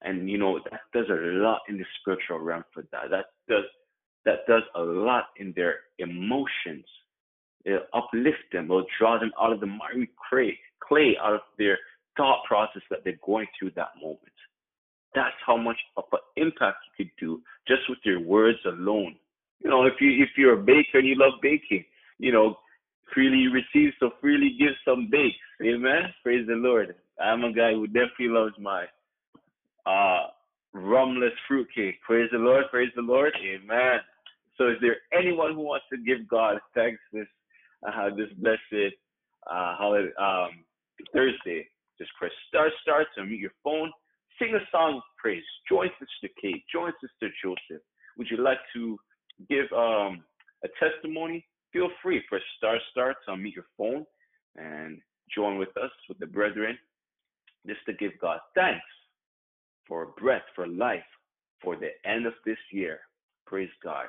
[0.03, 3.11] And you know, that does a lot in the spiritual realm for that.
[3.11, 3.65] That does
[4.25, 6.85] that does a lot in their emotions
[7.65, 8.67] It'll uplift them.
[8.67, 11.79] It'll draw them out of the miry clay, clay out of their
[12.19, 14.21] thought process that they're going through that moment.
[15.15, 19.17] That's how much of an impact you could do just with your words alone.
[19.65, 21.85] You know, if you if you're a baker and you love baking,
[22.19, 22.59] you know,
[23.15, 25.37] freely receive, so freely give some bakes.
[25.65, 26.13] Amen.
[26.23, 26.95] Praise the Lord.
[27.19, 28.85] I'm a guy who definitely loves my
[29.87, 30.27] uh
[30.77, 32.01] rumless fruitcake.
[32.03, 32.65] Praise the Lord.
[32.71, 33.33] Praise the Lord.
[33.43, 34.01] Amen.
[34.59, 37.27] So is there anyone who wants to give God thanks this
[37.87, 38.95] uh, this blessed
[39.47, 40.65] uh, holiday, um,
[41.13, 41.67] Thursday.
[41.99, 43.91] Just press star star to mute your phone.
[44.39, 45.43] Sing a song of praise.
[45.69, 46.63] Join Sister Kate.
[46.73, 47.83] Join Sister Joseph.
[48.17, 48.99] Would you like to
[49.49, 50.23] give um,
[50.65, 51.45] a testimony?
[51.73, 52.23] Feel free.
[52.29, 54.05] Press star star to unmute your phone
[54.57, 55.01] and
[55.35, 56.79] join with us, with the brethren,
[57.67, 58.85] just to give God thanks
[59.87, 61.01] for breath, for life,
[61.63, 63.01] for the end of this year.
[63.47, 64.07] Praise God.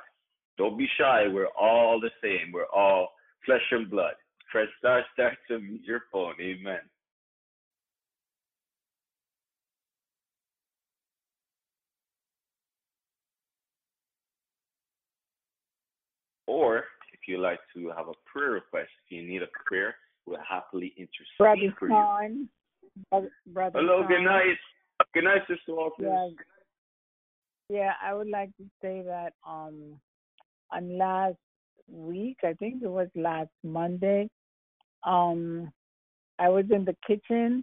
[0.58, 1.26] Don't be shy.
[1.28, 2.52] We're all the same.
[2.52, 3.08] We're all
[3.46, 4.14] flesh and blood.
[4.50, 6.34] Press star star to mute your phone.
[6.40, 6.80] Amen.
[16.50, 16.78] Or
[17.12, 19.94] if you'd like to have a prayer request, if you need a prayer,
[20.26, 22.48] we'll happily intercede Brother for you.
[23.08, 24.58] Brother, Brother Hello, good night.
[25.14, 26.34] Good night, Sister Walters.
[27.68, 27.76] Yeah.
[27.78, 30.00] yeah, I would like to say that um
[30.72, 31.36] on last
[31.88, 32.38] week.
[32.42, 34.28] I think it was last Monday.
[35.06, 35.70] Um,
[36.40, 37.62] I was in the kitchen,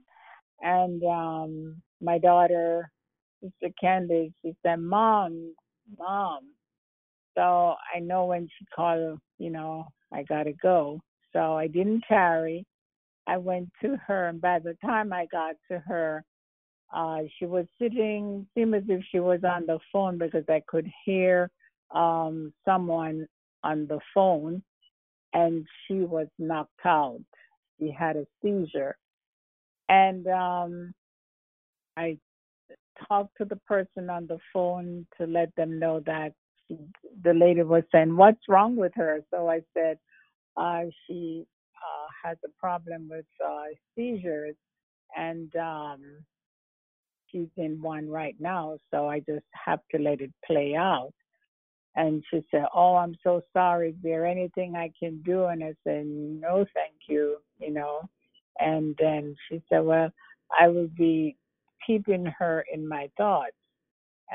[0.61, 2.89] and um, my daughter,
[3.43, 5.53] Sister Candace, she said, "Mom,
[5.99, 6.51] mom."
[7.37, 10.99] So I know when she called, you know, I gotta go.
[11.33, 12.65] So I didn't tarry.
[13.27, 16.23] I went to her, and by the time I got to her,
[16.91, 20.89] uh, she was sitting, seemed as if she was on the phone because I could
[21.05, 21.51] hear
[21.93, 23.27] um, someone
[23.63, 24.63] on the phone,
[25.33, 27.19] and she was knocked out.
[27.79, 28.97] She had a seizure,
[29.89, 30.93] and um,
[31.97, 32.17] I
[33.07, 36.31] talked to the person on the phone to let them know that
[36.69, 39.99] the lady was saying, "What's wrong with her?" So I said,
[40.57, 41.45] uh, "She
[41.77, 44.55] uh, has a problem with uh, seizures,
[45.17, 46.01] and um,
[47.31, 51.13] she's in one right now, so I just have to let it play out.
[51.97, 53.91] And she said, Oh, I'm so sorry.
[53.91, 55.47] Is there anything I can do?
[55.47, 58.03] And I said, No, thank you, you know.
[58.59, 60.11] And then she said, Well,
[60.59, 61.37] I will be
[61.87, 63.56] keeping her in my thoughts.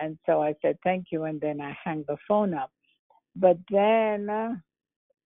[0.00, 1.24] And so I said, Thank you.
[1.24, 2.70] And then I hung the phone up.
[3.36, 4.62] But then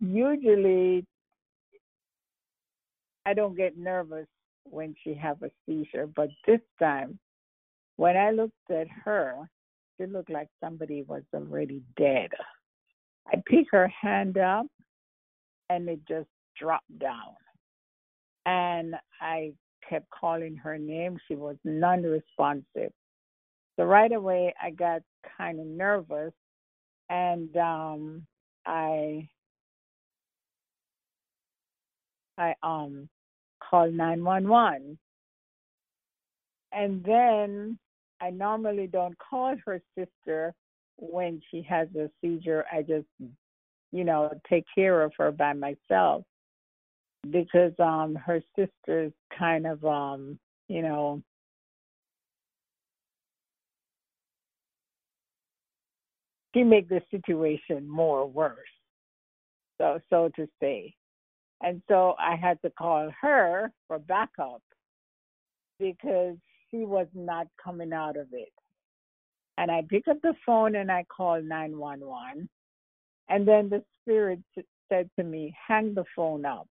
[0.01, 1.05] usually
[3.25, 4.27] I don't get nervous
[4.65, 7.19] when she have a seizure, but this time
[7.97, 9.49] when I looked at her,
[9.97, 12.31] she looked like somebody was already dead.
[13.27, 14.67] I picked her hand up
[15.71, 17.35] and it just dropped down.
[18.45, 19.53] And I
[19.89, 21.19] kept calling her name.
[21.27, 22.93] She was non responsive.
[23.77, 25.03] So right away I got
[25.37, 26.33] kind of nervous
[27.11, 28.27] and um
[28.65, 29.29] I
[32.39, 33.09] I um
[33.61, 34.99] called 911.
[36.73, 37.79] And then
[38.21, 40.55] I normally don't call her sister
[40.97, 42.65] when she has a seizure.
[42.73, 43.07] I just,
[43.93, 46.25] you know, take care of her by myself
[47.31, 51.23] because um her sister's kind of um, you know,
[56.57, 58.57] she make the situation more worse.
[59.79, 60.95] So so to say.
[61.63, 64.63] And so I had to call her for backup
[65.79, 66.37] because
[66.71, 68.53] she was not coming out of it.
[69.59, 72.49] And I picked up the phone and I called 911.
[73.29, 74.41] And then the Spirit
[74.89, 76.67] said to me, hang the phone up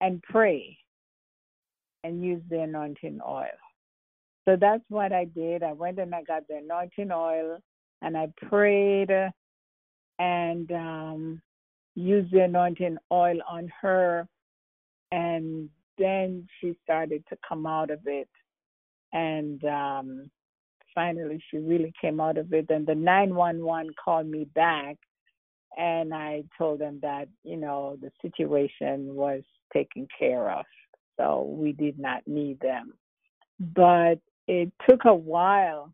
[0.00, 0.76] and pray
[2.02, 3.46] and use the anointing oil.
[4.46, 5.62] So that's what I did.
[5.62, 7.60] I went and I got the anointing oil
[8.04, 9.10] and I prayed
[10.18, 11.42] and um,
[11.94, 14.28] used the anointing oil on her.
[15.10, 18.28] And then she started to come out of it.
[19.12, 20.30] And um,
[20.94, 22.66] finally, she really came out of it.
[22.68, 24.96] And the 911 called me back,
[25.78, 30.64] and I told them that, you know, the situation was taken care of.
[31.16, 32.92] So we did not need them.
[33.60, 35.92] But it took a while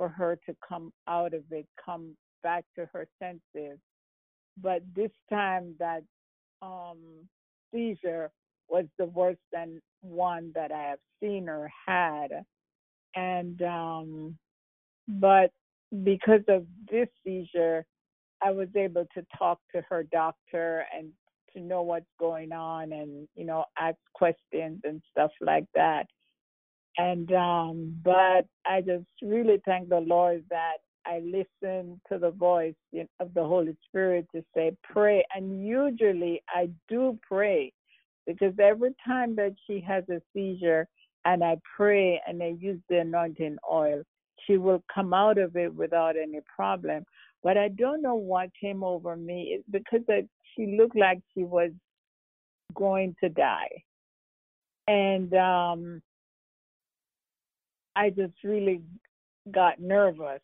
[0.00, 3.78] for her to come out of it, come back to her senses.
[4.56, 6.02] But this time, that
[6.62, 6.96] um,
[7.70, 8.30] seizure
[8.70, 12.28] was the worst than one that I have seen or had.
[13.14, 14.38] And um
[15.08, 15.50] but
[16.04, 17.84] because of this seizure,
[18.42, 21.08] I was able to talk to her doctor and
[21.52, 26.06] to know what's going on and, you know, ask questions and stuff like that.
[27.00, 32.74] And um but I just really thank the Lord that I listened to the voice
[33.20, 35.24] of the Holy Spirit to say, pray.
[35.34, 37.72] And usually I do pray
[38.26, 40.86] because every time that she has a seizure
[41.24, 44.02] and I pray and I use the anointing oil,
[44.46, 47.04] she will come out of it without any problem.
[47.42, 49.56] But I don't know what came over me.
[49.56, 50.02] It's because
[50.54, 51.70] she looked like she was
[52.74, 53.84] going to die.
[54.86, 56.02] And um,
[57.96, 58.82] I just really
[59.50, 60.40] got nervous.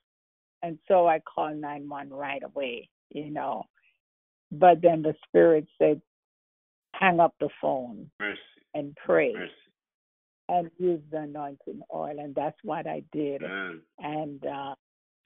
[0.62, 3.64] And so I called 911 right away, you know.
[4.50, 6.00] But then the spirit said,
[6.94, 8.40] hang up the phone Mercy.
[8.74, 9.52] and pray Mercy.
[10.48, 12.16] and use the anointing oil.
[12.18, 13.42] And that's what I did.
[13.42, 13.80] Amen.
[13.98, 14.74] And uh,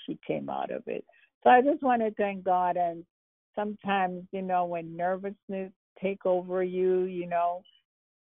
[0.07, 1.05] she came out of it.
[1.45, 2.77] So I just want to thank God.
[2.77, 3.05] And
[3.55, 7.63] sometimes, you know, when nervousness take over you, you know,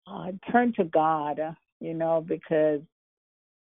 [0.08, 1.40] uh, turn to God,
[1.80, 2.82] you know, because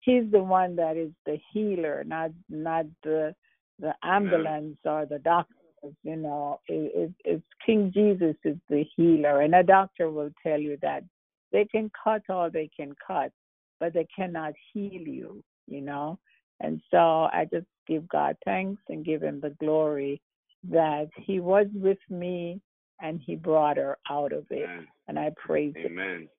[0.03, 3.35] He's the one that is the healer, not not the
[3.79, 5.55] the ambulance or the doctor
[6.03, 10.59] you know, it, it, it's King Jesus is the healer, and a doctor will tell
[10.59, 11.03] you that
[11.51, 13.31] they can cut all they can cut,
[13.79, 16.19] but they cannot heal you, you know.
[16.59, 20.21] And so I just give God thanks and give Him the glory
[20.69, 22.61] that He was with me
[23.01, 24.63] and He brought her out of it.
[24.63, 24.87] Amen.
[25.07, 26.21] And I praise Amen.
[26.21, 26.29] Him.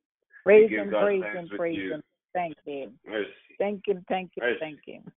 [0.43, 2.03] Praise Him, praise Him, praise Him.
[2.35, 2.99] Thank Him.
[3.07, 3.31] Mercy.
[3.59, 4.59] Thank Him, thank Him, Mercy.
[4.61, 5.13] thank Him.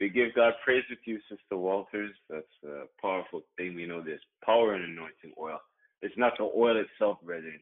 [0.00, 2.14] We give God praise with you, Sister Walters.
[2.28, 3.74] That's a powerful thing.
[3.74, 5.58] We know there's power in anointing oil.
[6.02, 7.60] It's not the oil itself, brethren.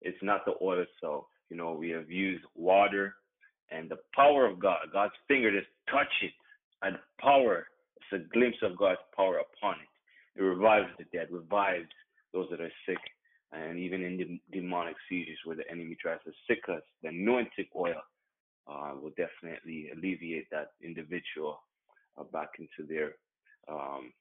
[0.00, 1.26] It's not the oil itself.
[1.50, 3.14] You know, we have used water
[3.70, 4.78] and the power of God.
[4.92, 6.32] God's finger just touch it.
[6.82, 7.66] And power,
[7.96, 10.40] it's a glimpse of God's power upon it.
[10.40, 11.88] It revives the dead, revives
[12.32, 12.98] those that are sick,
[13.52, 17.66] and even in the demonic seizures where the enemy tries to sick us, the anointing
[17.76, 18.02] oil
[18.66, 21.60] uh, will definitely alleviate that individual
[22.18, 23.12] uh, back into their
[23.68, 24.12] um,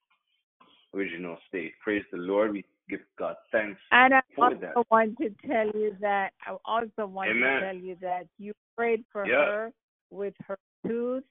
[0.95, 1.73] original state.
[1.83, 2.51] Praise the Lord.
[2.51, 3.79] We give God thanks.
[3.91, 4.91] And I also that.
[4.91, 7.53] want to tell you that I also want Amen.
[7.53, 9.45] to tell you that you prayed for yeah.
[9.45, 9.71] her
[10.09, 11.23] with her tooth,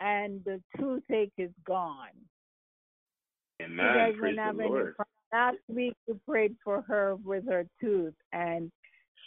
[0.00, 1.96] and the toothache is gone.
[3.60, 4.14] Amen.
[4.18, 4.94] Praise the Lord.
[5.32, 8.70] Last week you prayed for her with her tooth, and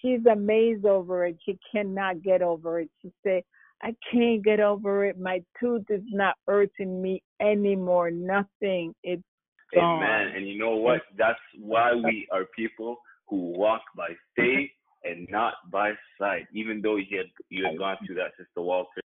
[0.05, 1.37] she's amazed over it.
[1.45, 2.89] She cannot get over it.
[3.01, 3.43] She said,
[3.81, 5.19] I can't get over it.
[5.19, 8.11] My tooth is not hurting me anymore.
[8.11, 8.93] Nothing.
[9.03, 9.23] It's
[9.73, 10.03] gone.
[10.03, 10.35] Amen.
[10.35, 11.01] And you know what?
[11.17, 12.97] That's why we are people
[13.27, 14.69] who walk by faith
[15.03, 16.47] and not by sight.
[16.53, 19.01] Even though you had you had gone through that, Sister Walter,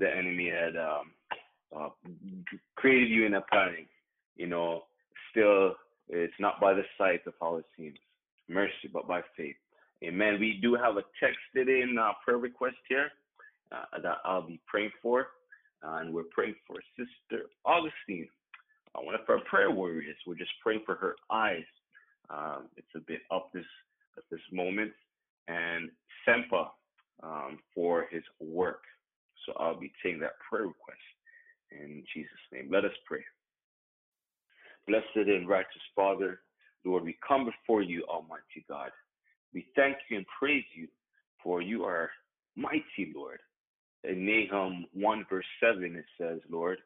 [0.00, 1.12] the enemy had um,
[1.76, 1.88] uh,
[2.76, 3.88] created you in a panic.
[4.36, 4.82] You know,
[5.30, 5.74] still,
[6.08, 7.98] it's not by the sight of how it seems.
[8.48, 9.56] Mercy, but by faith.
[10.04, 10.38] Amen.
[10.40, 13.10] We do have a texted in uh, prayer request here
[13.70, 15.28] uh, that I'll be praying for.
[15.84, 18.28] Uh, and we're praying for Sister Augustine,
[18.94, 20.16] uh, one of our prayer warriors.
[20.26, 21.64] We're just praying for her eyes.
[22.30, 23.64] Um, it's a bit up this
[24.16, 24.92] at this moment.
[25.48, 25.90] And
[26.26, 26.68] Sempa
[27.22, 28.82] um, for his work.
[29.46, 31.00] So I'll be taking that prayer request
[31.70, 32.68] in Jesus' name.
[32.70, 33.24] Let us pray.
[34.86, 36.40] Blessed and righteous Father,
[36.84, 38.90] Lord, we come before you, Almighty God.
[39.54, 40.88] We thank you and praise you,
[41.42, 42.10] for you are
[42.56, 43.38] mighty, Lord.
[44.04, 46.78] In Nahum 1, verse 7, it says, Lord,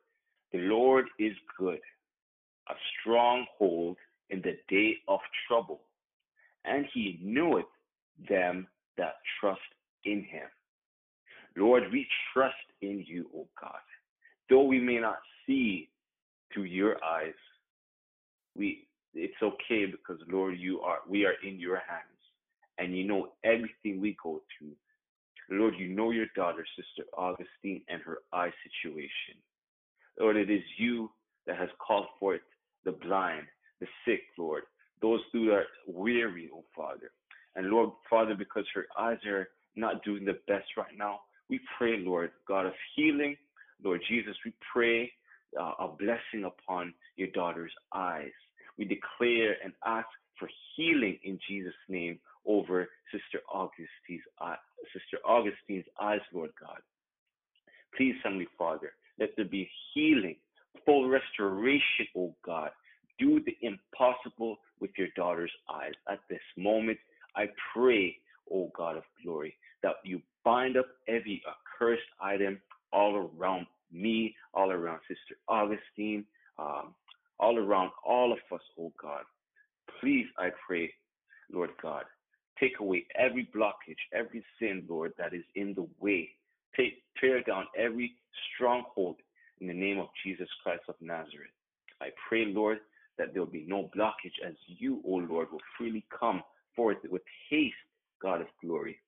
[0.53, 1.80] the Lord is good,
[2.68, 3.97] a stronghold
[4.30, 5.80] in the day of trouble,
[6.64, 7.64] and he knoweth
[8.28, 8.66] them
[8.99, 9.61] that trust
[10.05, 10.49] in him.
[11.57, 13.80] Lord, we trust in you, O God.
[14.51, 15.88] Though we may not see
[16.53, 17.34] through your eyes,
[18.55, 18.86] we
[19.17, 22.17] it's okay because Lord, you are we are in your hands
[22.79, 24.73] and you know everything we go through.
[25.51, 29.41] Lord, you know your daughter, Sister Augustine, and her eye situation.
[30.19, 31.11] Lord, it is you
[31.47, 32.41] that has called forth
[32.85, 33.47] the blind,
[33.81, 34.62] the sick, Lord,
[35.01, 37.11] those who are weary, oh Father.
[37.55, 41.99] And Lord, Father, because her eyes are not doing the best right now, we pray,
[41.99, 43.37] Lord, God of healing,
[43.83, 45.12] Lord Jesus, we pray
[45.59, 48.33] uh, a blessing upon your daughter's eyes.
[48.79, 50.07] We declare and ask
[50.39, 54.57] for healing in Jesus' name over Sister Augustine's, uh,
[54.93, 56.79] Sister Augustine's eyes, Lord God.
[57.97, 60.37] Please, Heavenly Father, let there be healing,
[60.85, 62.70] full restoration, O God.
[63.18, 65.95] Do the impossible with your daughter's eyes.
[66.09, 66.99] At this moment,
[67.35, 68.16] I pray,
[68.53, 72.61] O God of glory, that you bind up every accursed item
[72.93, 76.24] all around me, all around Sister Augustine,
[76.59, 76.95] um,
[77.39, 79.22] all around all of us, oh God.
[80.01, 80.93] Please, I pray,
[81.53, 82.05] Lord God,
[82.59, 86.30] take away every blockage, every sin, Lord, that is in the way.
[86.76, 88.14] Take, tear down every
[88.55, 89.16] stronghold
[89.61, 91.51] in the name of Jesus Christ of Nazareth.
[92.01, 92.78] I pray, Lord,
[93.18, 96.43] that there will be no blockage as you, O oh Lord, will freely come
[96.74, 97.74] forth with haste,
[98.20, 98.99] God of glory,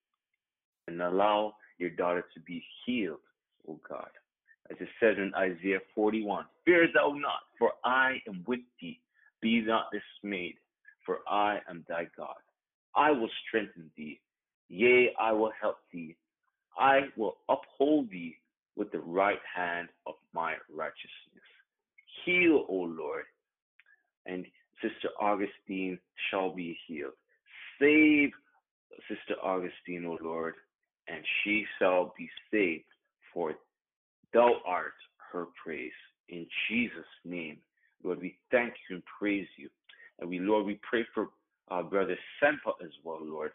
[0.86, 3.18] and allow your daughter to be healed,
[3.68, 4.08] O oh God.
[4.70, 9.00] As it says in Isaiah 41, Fear thou not, for I am with thee.
[9.40, 10.56] Be not dismayed,
[11.06, 12.36] for I am thy God.
[12.94, 14.20] I will strengthen thee.
[14.68, 16.16] Yea, I will help thee.
[16.78, 18.36] I will uphold thee
[18.76, 21.44] with the right hand of my righteousness.
[22.24, 23.24] Heal, O Lord,
[24.26, 24.44] and
[24.82, 25.98] Sister Augustine
[26.30, 27.14] shall be healed.
[27.80, 28.30] Save
[29.08, 30.54] Sister Augustine, O Lord,
[31.08, 32.84] and she shall be saved,
[33.32, 33.54] for
[34.32, 34.94] thou art
[35.32, 35.92] her praise.
[36.28, 36.92] In Jesus'
[37.24, 37.58] name,
[38.02, 39.68] Lord, we thank you and praise you.
[40.20, 41.28] And we, Lord, we pray for
[41.70, 43.52] uh, Brother Sempa as well, Lord.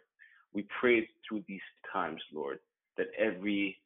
[0.53, 1.61] We pray through these
[1.91, 2.59] times, Lord,
[2.97, 3.77] that every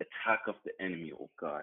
[0.00, 1.62] attack of the enemy, oh God,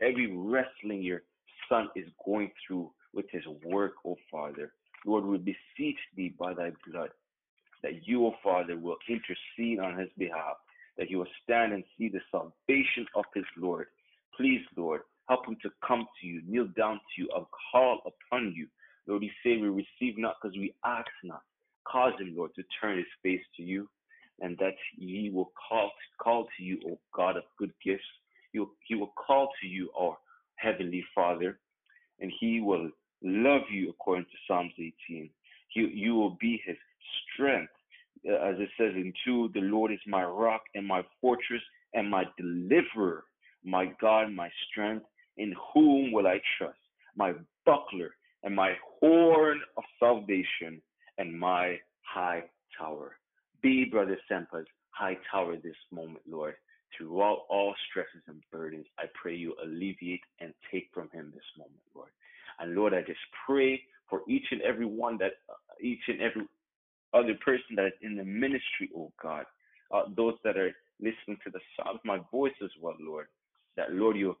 [0.00, 1.22] every wrestling your
[1.68, 4.72] son is going through with his work, oh Father,
[5.06, 7.10] Lord, we beseech thee by thy blood
[7.82, 10.56] that you, O Father, will intercede on his behalf,
[11.00, 13.86] that he will stand and see the salvation of his Lord.
[14.36, 18.52] Please, Lord, Help him to come to you, kneel down to you, and call upon
[18.52, 18.66] you.
[19.06, 21.42] Lord, we say we receive not because we ask not.
[21.86, 23.88] Cause him, Lord, to turn his face to you,
[24.40, 28.02] and that he will call call to you, O God of good gifts.
[28.50, 30.18] He will, he will call to you, our
[30.56, 31.60] heavenly Father,
[32.18, 32.90] and he will
[33.22, 35.30] love you according to Psalms 18.
[35.68, 36.76] He, you will be his
[37.32, 37.70] strength.
[38.28, 41.62] Uh, as it says in 2, the Lord is my rock and my fortress
[41.94, 43.24] and my deliverer,
[43.64, 45.06] my God, my strength.
[45.36, 46.78] In whom will I trust?
[47.16, 47.32] My
[47.64, 50.82] buckler and my horn of salvation
[51.18, 52.42] and my high
[52.78, 53.16] tower.
[53.62, 56.54] Be Brother Sempa's high tower this moment, Lord.
[56.96, 61.80] Throughout all stresses and burdens, I pray you alleviate and take from him this moment,
[61.94, 62.10] Lord.
[62.58, 66.42] And Lord, I just pray for each and every one that, uh, each and every
[67.14, 69.44] other person that is in the ministry, oh God,
[69.92, 73.26] uh, those that are listening to the sound of my voice as well, Lord,
[73.76, 74.36] that Lord, you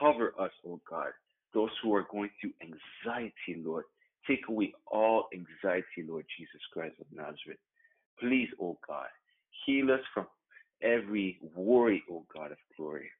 [0.00, 1.08] cover us, oh God,
[1.52, 3.84] those who are going through anxiety, Lord.
[4.26, 7.58] Take away all anxiety, Lord Jesus Christ of Nazareth.
[8.18, 9.06] Please, oh God,
[9.66, 10.26] heal us from
[10.82, 13.10] every worry, oh God of glory.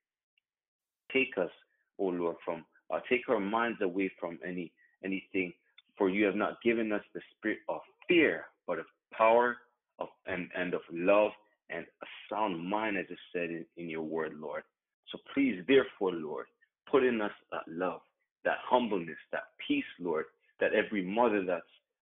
[1.13, 1.51] Take us,
[1.99, 4.73] oh Lord, from uh, take our minds away from any
[5.05, 5.53] anything.
[5.99, 8.87] For you have not given us the spirit of fear, but of
[9.17, 9.57] power,
[9.99, 11.31] of and, and of love
[11.71, 14.63] and a sound mind, as it said in, in your word, Lord.
[15.11, 16.47] So please, therefore, Lord,
[16.91, 18.01] put in us that love,
[18.45, 20.27] that humbleness, that peace, Lord,
[20.61, 21.63] that every mother that's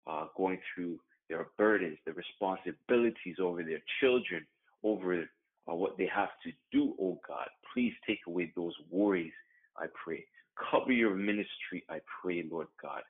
[0.06, 0.98] uh, going through
[1.28, 4.46] their burdens, the responsibilities over their children,
[4.82, 5.22] over
[5.70, 9.32] uh, what they have to do, oh God, please take away those worries,
[9.76, 10.24] I pray.
[10.70, 13.02] Cover your ministry, I pray, Lord God.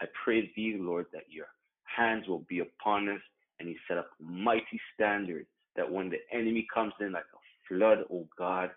[0.00, 1.46] I pray thee, Lord, that your
[1.84, 3.20] hands will be upon us
[3.60, 5.46] and he set up mighty standard
[5.76, 8.70] that when the enemy comes in like a flood, oh God,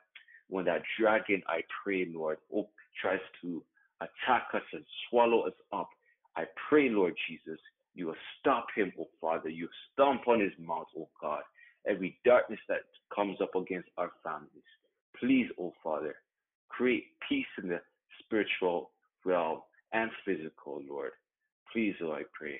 [0.49, 2.69] when that dragon, I pray, Lord, oh,
[3.01, 3.63] tries to
[4.01, 5.89] attack us and swallow us up,
[6.35, 7.59] I pray, Lord Jesus,
[7.95, 9.49] you will stop him, oh Father.
[9.49, 11.41] You stomp on his mouth, oh God.
[11.87, 12.81] Every darkness that
[13.13, 14.49] comes up against our families.
[15.19, 16.15] Please, oh Father,
[16.69, 17.81] create peace in the
[18.19, 18.91] spiritual
[19.25, 19.59] realm
[19.93, 21.11] and physical, Lord.
[21.71, 22.59] Please, oh, I pray.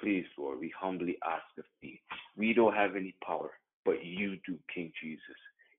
[0.00, 2.00] Please, Lord, we humbly ask of thee.
[2.36, 3.50] We don't have any power,
[3.84, 5.22] but you do, King Jesus.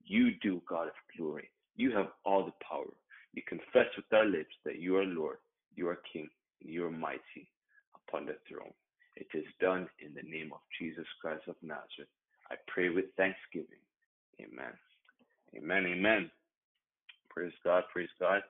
[0.05, 1.49] You do, God of glory.
[1.75, 2.91] You have all the power.
[3.35, 5.37] We confess with our lips that you are Lord,
[5.75, 6.29] you are King,
[6.61, 7.49] and you are mighty
[8.07, 8.73] upon the throne.
[9.15, 12.09] It is done in the name of Jesus Christ of Nazareth.
[12.51, 13.79] I pray with thanksgiving.
[14.41, 14.73] Amen.
[15.55, 15.85] Amen.
[15.85, 16.31] Amen.
[17.29, 17.83] Praise God.
[17.93, 18.41] Praise God.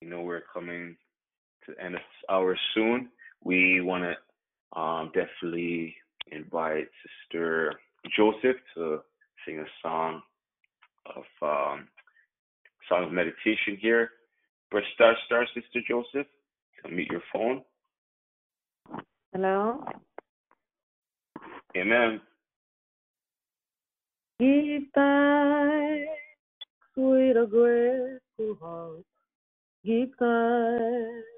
[0.00, 0.96] You know, we're coming
[1.66, 3.08] to the end of this hour soon.
[3.44, 5.94] We want to um, definitely
[6.30, 6.88] invite
[7.30, 7.74] Sister
[8.16, 9.00] Joseph to
[9.46, 10.22] sing a song
[11.06, 11.88] of um,
[12.88, 14.10] song of meditation here.
[14.70, 16.26] Press star star, Sister Joseph.
[16.86, 17.62] Unmute your phone.
[19.32, 19.84] Hello.
[21.76, 22.20] Amen.
[24.40, 26.08] Give thanks
[26.96, 29.04] with a grateful heart.
[29.84, 31.37] Give thanks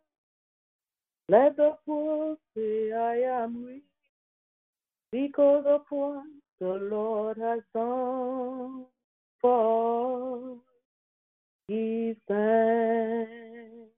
[1.31, 3.83] Let the poor say, I am rich
[5.13, 6.25] because of what
[6.59, 8.83] the Lord has done
[9.41, 10.57] for.
[11.69, 13.91] Give thanks.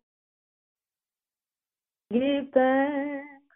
[2.11, 3.55] Give thanks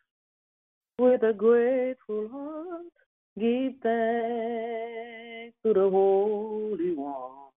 [0.97, 2.85] with a grateful heart.
[3.39, 7.51] Give thanks to the Holy One.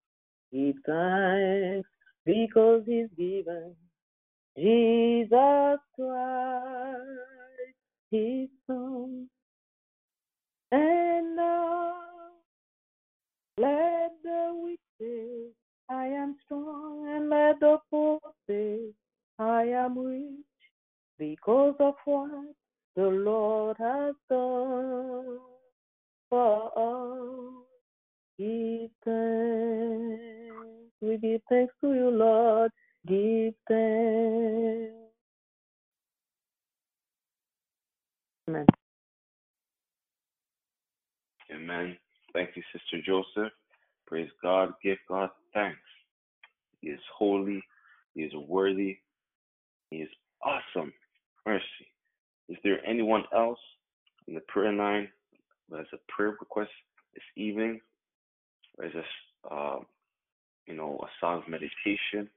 [0.52, 1.88] Give thanks
[2.26, 3.74] because He's given
[4.56, 6.98] Jesus Christ,
[8.10, 9.28] His Son.
[10.72, 11.94] And now
[13.58, 15.50] let the weak say,
[15.88, 18.78] I am strong, and let the poor say,
[19.38, 20.44] I am rich
[21.18, 22.54] because of what
[22.96, 25.38] the Lord has done
[26.28, 27.64] for us.
[28.38, 30.60] Give thanks.
[31.00, 32.70] We give thanks to you, Lord.
[33.06, 34.92] Give thanks.
[38.48, 38.66] Amen.
[41.54, 41.96] Amen.
[42.34, 43.52] Thank you, Sister Joseph.
[44.06, 44.72] Praise God.
[44.82, 45.78] Give God thanks.
[46.80, 47.62] He is holy.
[48.14, 48.98] He is worthy.
[49.90, 50.10] He is
[50.44, 50.92] awesome.
[51.46, 51.64] Mercy.
[52.48, 53.58] Is there anyone else
[54.28, 55.08] in the prayer line
[55.68, 56.70] who has a prayer request
[57.14, 57.80] this evening?
[58.78, 59.04] Or is this,
[59.50, 59.78] uh,
[60.66, 62.30] you know, a song of meditation?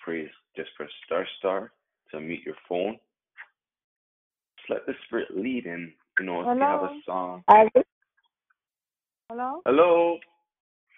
[0.00, 1.72] Praise, just press star star
[2.10, 2.98] to mute your phone.
[4.58, 5.92] Just let the Spirit lead in.
[6.18, 6.56] You know, if Hello?
[6.56, 7.44] you have a song.
[9.28, 9.62] Hello?
[9.64, 10.18] Hello.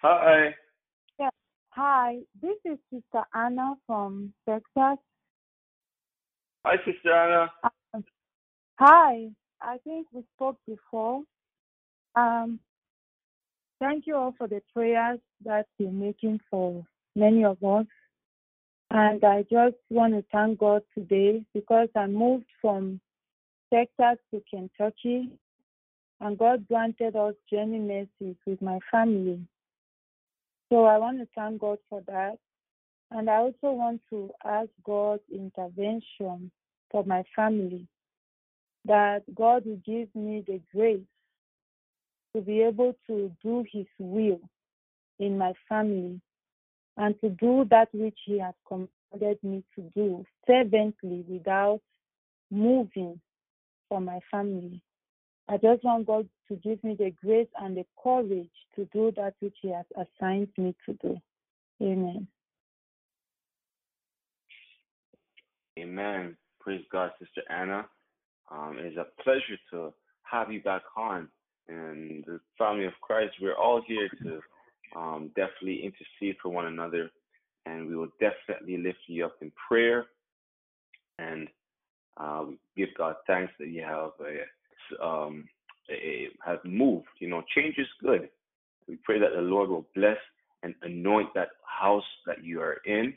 [0.01, 0.55] Hi.
[1.75, 4.99] Hi, this is Sister Anna from Texas.
[6.63, 7.51] Hi, Sister Anna.
[7.95, 8.03] Um,
[8.75, 9.29] hi,
[9.59, 11.23] I think we spoke before.
[12.15, 12.59] Um,
[13.79, 16.85] thank you all for the prayers that you're making for
[17.15, 17.87] many of us.
[18.93, 23.01] And I just want to thank God today because I moved from
[23.73, 25.31] Texas to Kentucky
[26.21, 29.39] and God granted us journey mercies with my family.
[30.69, 32.37] So I want to thank God for that.
[33.09, 36.51] And I also want to ask God's intervention
[36.91, 37.87] for my family,
[38.85, 40.99] that God will give me the grace
[42.35, 44.41] to be able to do His will
[45.17, 46.21] in my family
[46.97, 51.81] and to do that which He has commanded me to do fervently without
[52.51, 53.19] moving
[53.89, 54.81] for my family.
[55.49, 59.33] I just want God to give me the grace and the courage to do that
[59.39, 61.17] which He has assigned me to do.
[61.81, 62.27] Amen.
[65.77, 66.37] Amen.
[66.59, 67.85] Praise God, Sister Anna.
[68.51, 71.27] Um, it is a pleasure to have you back on.
[71.67, 74.41] And the family of Christ, we're all here to
[74.95, 77.09] um, definitely intercede for one another.
[77.65, 80.05] And we will definitely lift you up in prayer.
[81.19, 81.47] And
[82.17, 85.47] uh, we give God thanks that you have a, um,
[85.89, 87.07] a, have moved.
[87.19, 88.29] You know, change is good.
[88.87, 90.17] We pray that the Lord will bless
[90.63, 93.13] and anoint that house that you are in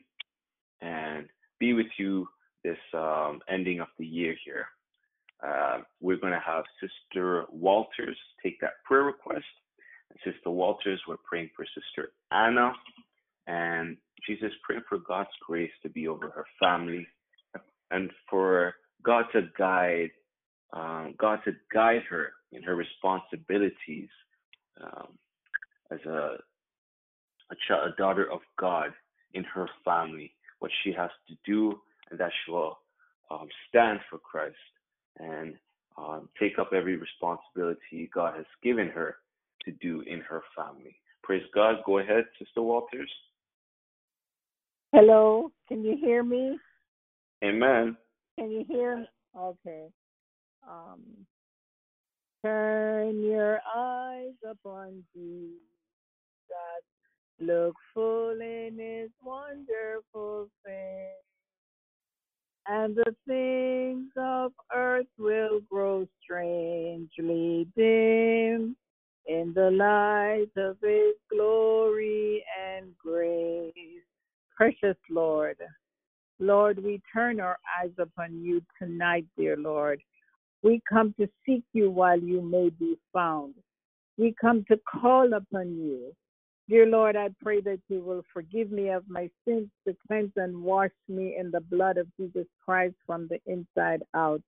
[0.80, 1.26] and
[1.58, 2.28] be with you
[2.64, 4.66] this um, ending of the year here.
[5.46, 9.44] Uh, we're going to have Sister Walters take that prayer request.
[10.24, 12.72] Sister Walters, we're praying for Sister Anna.
[13.46, 17.06] And she's just praying for God's grace to be over her family
[17.90, 20.10] and for God to guide,
[20.72, 24.08] um, God to guide her in her responsibilities
[24.82, 25.08] um,
[25.92, 26.36] as a,
[27.50, 28.90] a, a daughter of God
[29.34, 31.78] in her family, what she has to do,
[32.10, 32.78] and that she will
[33.30, 34.56] um, stand for Christ
[35.18, 35.54] and
[35.98, 39.16] um, take up every responsibility God has given her
[39.66, 40.96] to do in her family.
[41.22, 41.76] Praise God.
[41.84, 43.10] Go ahead, Sister Walters.
[44.92, 46.58] Hello, can you hear me?
[47.44, 47.96] Amen.
[48.38, 49.06] Can you hear me?
[49.36, 49.88] Okay.
[50.66, 51.00] Um,
[52.44, 55.58] turn your eyes upon Jesus.
[57.40, 61.10] Look full in his wonderful face.
[62.68, 68.76] And the things of earth will grow strangely dim
[69.26, 73.72] in the light of his glory and grace.
[74.56, 75.56] Precious Lord,
[76.38, 80.00] Lord, we turn our eyes upon you tonight, dear Lord.
[80.62, 83.54] We come to seek you while you may be found.
[84.18, 86.14] We come to call upon you.
[86.68, 90.62] Dear Lord, I pray that you will forgive me of my sins, to cleanse and
[90.62, 94.42] wash me in the blood of Jesus Christ from the inside out.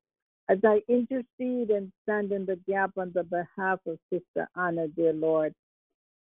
[0.50, 5.12] As I intercede and stand in the gap on the behalf of Sister Anna, dear
[5.12, 5.54] Lord.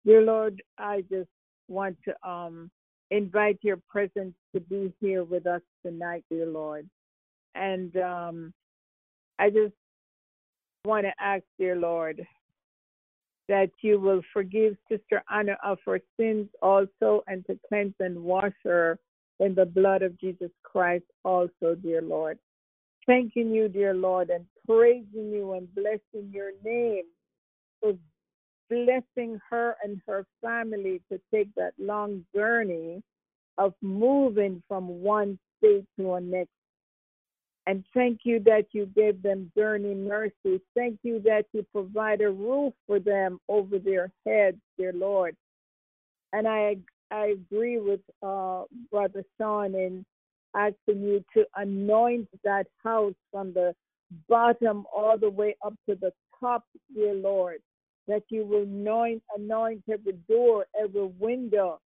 [0.06, 1.30] Dear Lord, I just
[1.70, 2.70] want to um
[3.12, 6.90] invite your presence to be here with us tonight, dear Lord.
[7.56, 8.54] And um,
[9.40, 9.74] I just
[10.86, 12.26] want to ask, dear Lord,
[13.48, 18.54] that you will forgive Sister Anna of her sins also and to cleanse and wash
[18.64, 19.00] her
[19.40, 22.38] in the blood of Jesus Christ also, dear Lord.
[23.08, 27.06] Thanking you, dear Lord, and praising you and blessing your name
[27.82, 27.94] for
[28.70, 33.04] blessing her and her family to take that long journey
[33.58, 36.52] of moving from one state to a next.
[37.68, 40.62] And thank you that you gave them journey mercy.
[40.76, 45.36] Thank you that you provide a roof for them over their heads, dear Lord.
[46.34, 46.78] And I
[47.12, 50.06] I agree with uh, Brother Sean in
[50.58, 53.76] asking you to anoint that house from the
[54.30, 57.60] bottom all the way up to the top, dear Lord.
[58.10, 61.80] That you will anoint, anoint every door, every window,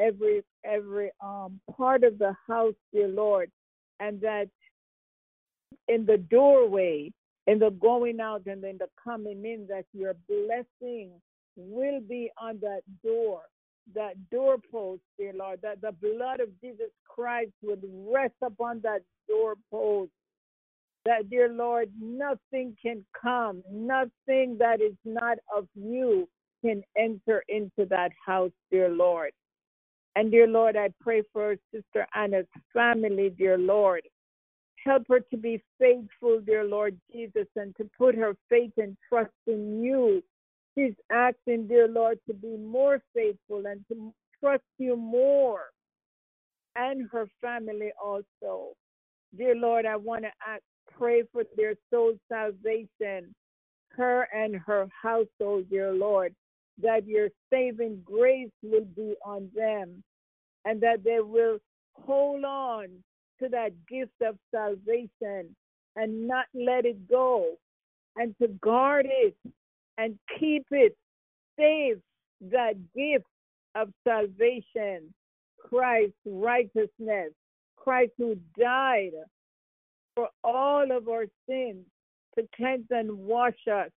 [0.00, 3.50] every every um part of the house, dear Lord,
[4.00, 4.48] and that
[5.88, 7.12] in the doorway,
[7.46, 11.10] in the going out and in the coming in, that your blessing
[11.56, 13.42] will be on that door,
[13.94, 20.10] that doorpost, dear Lord, that the blood of Jesus Christ would rest upon that doorpost.
[21.04, 26.28] That, dear Lord, nothing can come, nothing that is not of you
[26.64, 29.32] can enter into that house, dear Lord.
[30.16, 34.02] And dear Lord, I pray for Sister Anna's family, dear Lord.
[34.82, 39.32] Help her to be faithful, dear Lord Jesus, and to put her faith and trust
[39.46, 40.22] in you
[40.76, 45.62] She's asking, dear Lord, to be more faithful and to trust you more
[46.76, 48.72] and her family also.
[49.36, 50.62] Dear Lord, I want to ask,
[50.98, 53.34] pray for their soul salvation,
[53.90, 56.34] her and her household, dear Lord,
[56.82, 60.02] that your saving grace will be on them
[60.64, 61.58] and that they will
[61.94, 62.88] hold on
[63.40, 65.54] to that gift of salvation
[65.96, 67.56] and not let it go
[68.16, 69.36] and to guard it
[69.98, 70.96] and keep it
[71.58, 71.98] safe,
[72.40, 73.26] that gift
[73.74, 75.12] of salvation,
[75.58, 77.32] Christ's righteousness,
[77.76, 79.12] Christ who died
[80.14, 81.84] for all of our sins
[82.36, 83.90] to cleanse and wash us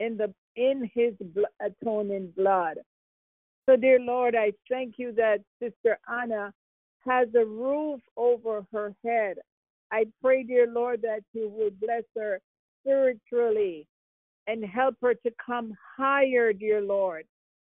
[0.00, 1.14] in the in his
[1.60, 2.78] atoning blood.
[3.68, 6.52] So dear Lord, I thank you that Sister Anna
[7.06, 9.36] has a roof over her head.
[9.90, 12.40] I pray, dear Lord, that you will bless her
[12.80, 13.86] spiritually,
[14.46, 17.24] and help her to come higher, dear Lord.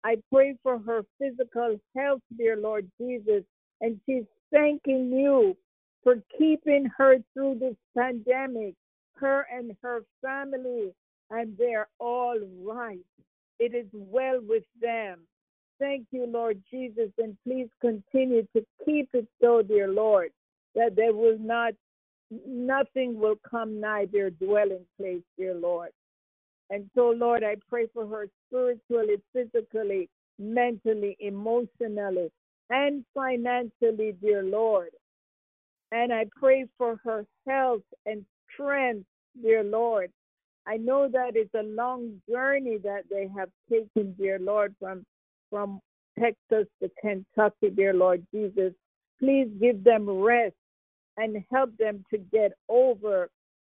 [0.04, 3.44] I pray for her physical health, dear Lord Jesus,
[3.80, 5.56] and she's thanking you
[6.02, 8.74] for keeping her through this pandemic,
[9.14, 10.92] her and her family,
[11.30, 12.98] and they're all right.
[13.58, 15.20] It is well with them.
[15.78, 20.30] Thank you, Lord Jesus, and please continue to keep it so, dear Lord,
[20.74, 21.74] that there will not,
[22.46, 25.90] nothing will come nigh their dwelling place, dear Lord.
[26.72, 30.08] And so, Lord, I pray for her spiritually, physically,
[30.38, 32.32] mentally, emotionally,
[32.70, 34.88] and financially, dear Lord.
[35.90, 39.04] And I pray for her health and strength,
[39.42, 40.10] dear Lord.
[40.66, 45.04] I know that it's a long journey that they have taken, dear Lord, from
[45.50, 45.78] from
[46.18, 48.72] Texas to Kentucky, dear Lord Jesus.
[49.20, 50.54] Please give them rest
[51.18, 53.28] and help them to get over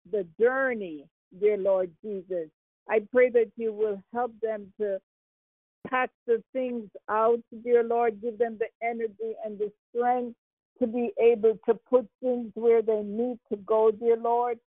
[0.10, 1.10] the journey,
[1.42, 2.48] dear Lord Jesus.
[2.90, 5.00] I pray that you will help them to
[5.88, 8.22] pack the things out, dear Lord.
[8.22, 10.36] Give them the energy and the strength
[10.80, 14.60] to be able to put things where they need to go, dear Lord,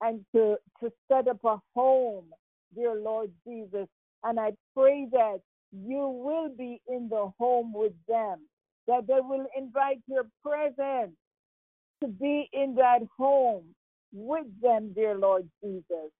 [0.00, 2.26] and to, to set up a home,
[2.74, 3.86] dear Lord Jesus.
[4.24, 5.40] And I pray that
[5.72, 8.38] you will be in the home with them,
[8.86, 11.12] that they will invite your presence
[12.02, 13.64] to be in that home
[14.12, 16.10] with them, dear Lord Jesus.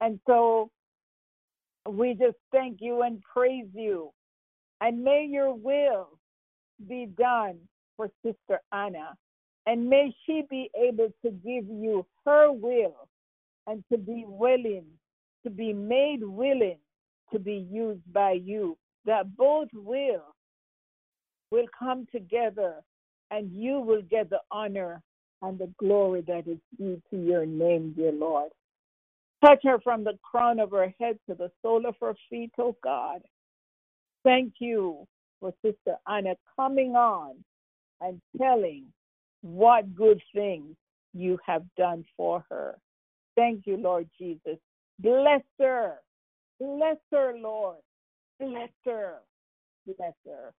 [0.00, 0.70] And so
[1.88, 4.10] we just thank you and praise you.
[4.80, 6.18] And may your will
[6.88, 7.58] be done
[7.96, 9.16] for Sister Anna.
[9.66, 13.08] And may she be able to give you her will
[13.66, 14.84] and to be willing,
[15.42, 16.78] to be made willing
[17.32, 18.76] to be used by you.
[19.06, 20.34] That both will
[21.50, 22.76] will come together
[23.30, 25.02] and you will get the honor
[25.42, 28.50] and the glory that is due to your name, dear Lord.
[29.44, 32.76] Touch her from the crown of her head to the sole of her feet, oh
[32.82, 33.20] God.
[34.24, 35.06] Thank you
[35.40, 37.36] for Sister Anna coming on
[38.00, 38.86] and telling
[39.42, 40.76] what good things
[41.14, 42.78] you have done for her.
[43.36, 44.58] Thank you, Lord Jesus.
[45.00, 45.96] Bless her.
[46.60, 47.78] Bless her, Lord.
[48.40, 49.16] Bless her.
[49.86, 50.52] Bless her.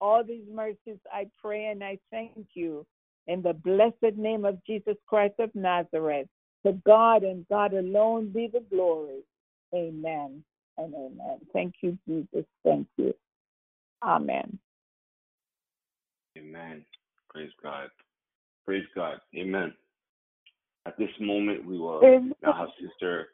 [0.00, 2.86] All these mercies I pray and I thank you
[3.28, 6.28] in the blessed name of Jesus Christ of Nazareth.
[6.66, 9.20] To God and God alone be the glory.
[9.72, 10.42] Amen
[10.76, 11.38] and amen.
[11.52, 12.44] Thank you, Jesus.
[12.64, 13.14] Thank you.
[14.02, 14.58] Amen.
[16.36, 16.84] Amen.
[17.30, 17.88] Praise God.
[18.64, 19.20] Praise God.
[19.36, 19.72] Amen.
[20.86, 22.34] At this moment, we will amen.
[22.42, 23.28] now have Sister.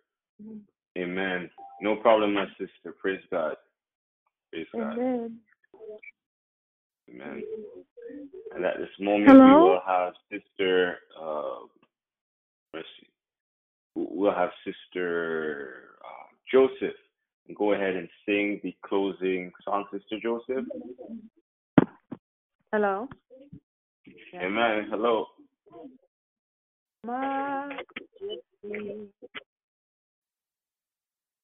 [0.98, 1.48] Amen.
[1.80, 2.94] No problem, my sister.
[3.00, 3.56] Praise God.
[4.52, 4.98] Praise God.
[4.98, 5.38] Amen.
[7.10, 7.42] Amen.
[8.54, 9.46] And at this moment, Hello?
[9.46, 10.98] we will have Sister.
[11.18, 11.60] Uh,
[12.74, 13.11] mercy
[13.94, 16.96] we'll have Sister uh, Joseph
[17.56, 20.64] go ahead and sing the closing song, Sister Joseph.
[22.72, 23.08] Hello.
[24.34, 24.86] Amen.
[24.90, 25.26] Hello.
[27.04, 27.82] Majesty.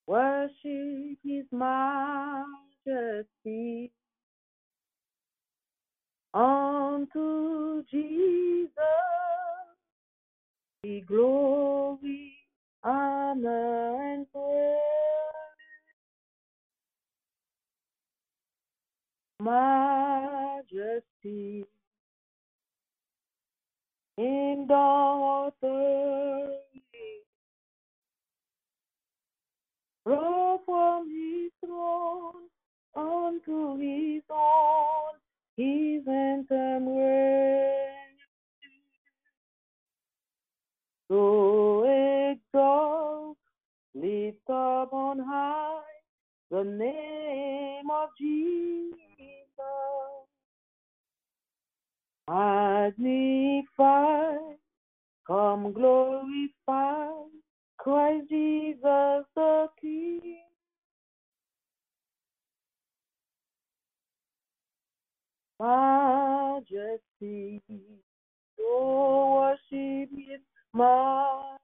[0.07, 2.47] Worship His majesty.
[6.33, 8.79] Unto Jesus
[10.83, 12.38] be glory,
[12.89, 14.79] honor, and praise.
[19.41, 20.95] Majesty
[24.17, 26.59] in the authority,
[30.05, 32.49] roll from His throne
[32.97, 35.15] unto His own,
[35.57, 37.98] His anthem reign.
[41.09, 43.37] So exalt,
[43.95, 45.81] lift up on high
[46.51, 48.95] the name of Jesus.
[52.29, 54.37] Magnify,
[55.27, 57.09] come glorify
[57.79, 60.43] Christ Jesus the King.
[65.61, 67.61] Majesty,
[68.61, 70.41] oh worship His
[70.75, 71.59] majesty.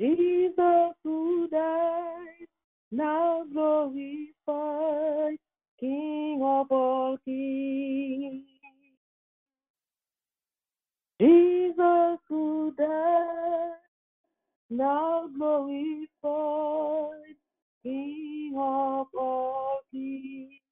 [0.00, 2.48] Jesus who died,
[2.90, 5.38] now glorified,
[5.78, 8.44] King of all kings.
[11.20, 13.70] Jesus who died,
[14.70, 17.36] now glorified,
[17.82, 20.63] King of all kings.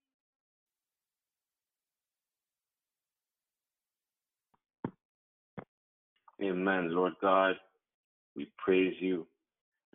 [6.42, 7.54] Amen, Lord God.
[8.34, 9.26] We praise you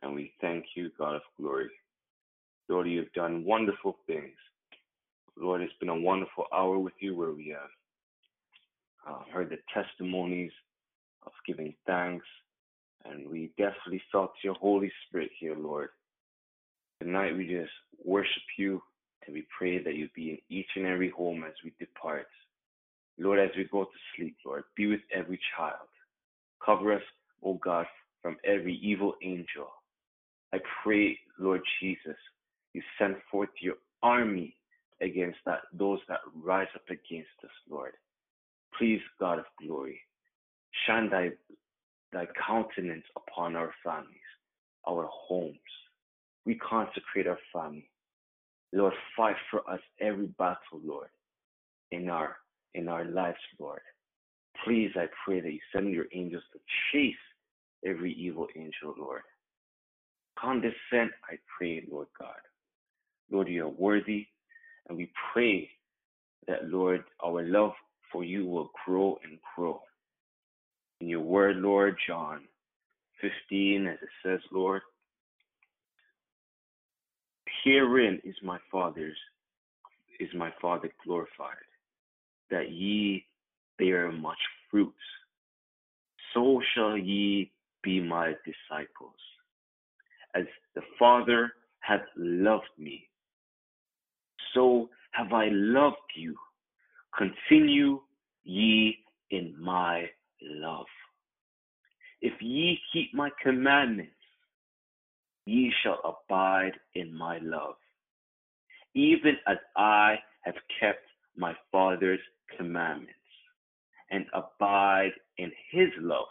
[0.01, 1.69] and we thank you, God of glory.
[2.69, 4.35] Lord, you've done wonderful things.
[5.37, 10.51] Lord, it's been a wonderful hour with you where we have uh, heard the testimonies
[11.25, 12.25] of giving thanks,
[13.03, 15.89] and we definitely felt your Holy Spirit here, Lord.
[17.01, 17.71] Tonight we just
[18.05, 18.81] worship you
[19.25, 22.27] and we pray that you be in each and every home as we depart.
[23.19, 25.87] Lord, as we go to sleep, Lord, be with every child.
[26.67, 27.03] Cover us,
[27.43, 27.87] O God,
[28.21, 29.69] from every evil angel.
[30.53, 32.17] I pray, Lord Jesus,
[32.73, 34.57] you send forth your army
[35.01, 37.93] against that those that rise up against us, Lord.
[38.77, 40.01] Please, God of glory,
[40.85, 41.29] shine thy
[42.11, 44.31] thy countenance upon our families,
[44.87, 45.57] our homes.
[46.45, 47.89] We consecrate our family.
[48.73, 51.09] Lord, fight for us every battle, Lord,
[51.91, 52.37] in our
[52.75, 53.81] in our lives, Lord.
[54.63, 56.59] Please, I pray that you send your angels to
[56.91, 57.15] chase
[57.85, 59.21] every evil angel, Lord.
[60.39, 62.35] Condescend, I pray, Lord God.
[63.31, 64.27] Lord, you are worthy,
[64.87, 65.69] and we pray
[66.47, 67.73] that, Lord, our love
[68.11, 69.81] for you will grow and grow.
[71.01, 72.41] In your word, Lord, John
[73.21, 74.81] 15, as it says, Lord,
[77.63, 79.17] herein is my Father's,
[80.19, 81.55] is my Father glorified,
[82.49, 83.26] that ye
[83.77, 84.37] bear much
[84.69, 84.93] fruit.
[86.33, 87.51] So shall ye
[87.83, 89.15] be my disciples.
[90.35, 90.43] As
[90.75, 93.07] the Father hath loved me,
[94.53, 96.35] so have I loved you.
[97.17, 98.01] Continue
[98.43, 98.97] ye
[99.31, 100.05] in my
[100.41, 100.85] love.
[102.21, 104.11] If ye keep my commandments,
[105.45, 107.75] ye shall abide in my love,
[108.93, 111.05] even as I have kept
[111.35, 112.19] my Father's
[112.57, 113.16] commandments
[114.11, 116.27] and abide in his love.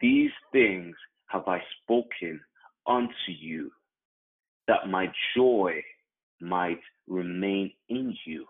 [0.00, 0.94] These things
[1.28, 2.40] have I spoken
[2.86, 3.70] unto you,
[4.68, 5.82] that my joy
[6.40, 8.46] might remain in you,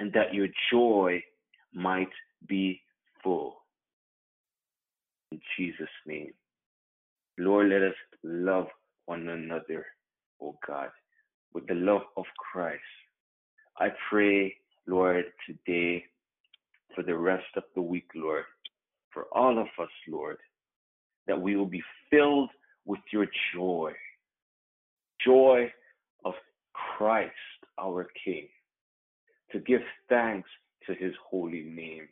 [0.00, 1.22] and that your joy
[1.74, 2.10] might
[2.46, 2.80] be
[3.22, 3.56] full.
[5.30, 6.32] In Jesus' name.
[7.38, 8.66] Lord, let us love
[9.06, 9.86] one another,
[10.40, 10.90] O God,
[11.54, 12.82] with the love of Christ.
[13.78, 14.54] I pray,
[14.86, 16.04] Lord, today
[16.94, 18.44] for the rest of the week, Lord,
[19.12, 20.38] for all of us, Lord,
[21.26, 22.50] that we will be filled
[22.84, 23.92] with your joy,
[25.24, 25.72] joy
[26.24, 26.34] of
[26.72, 27.32] Christ,
[27.78, 28.48] our King,
[29.52, 30.48] to give thanks
[30.86, 32.08] to his holy name.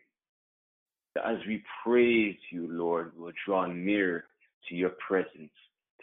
[1.15, 4.25] That as we praise you, Lord, we'll draw near
[4.69, 5.51] to your presence,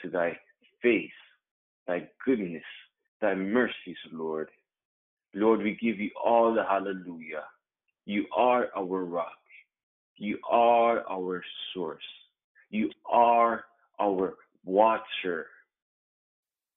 [0.02, 0.38] to thy
[0.82, 1.10] face,
[1.88, 2.64] thy goodness,
[3.22, 4.50] thy mercies, Lord.
[5.34, 7.44] Lord, we give you all the hallelujah.
[8.08, 9.34] You are our rock.
[10.18, 11.44] You are our
[11.76, 12.04] source.
[12.72, 13.66] You are
[14.02, 14.36] our
[14.66, 15.48] water.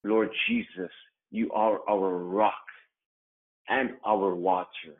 [0.04, 0.92] Lord Jesus,
[1.32, 2.54] you are our rock.
[3.68, 4.96] and our water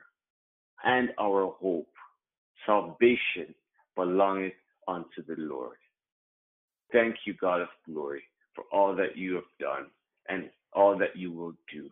[0.84, 1.88] and our hope.
[2.66, 3.54] Salvation
[3.96, 4.54] belongeth
[4.88, 5.78] unto the Lord.
[6.92, 8.22] Thank you, God of glory,
[8.54, 9.86] for all that you have done
[10.28, 11.88] and all that you will do.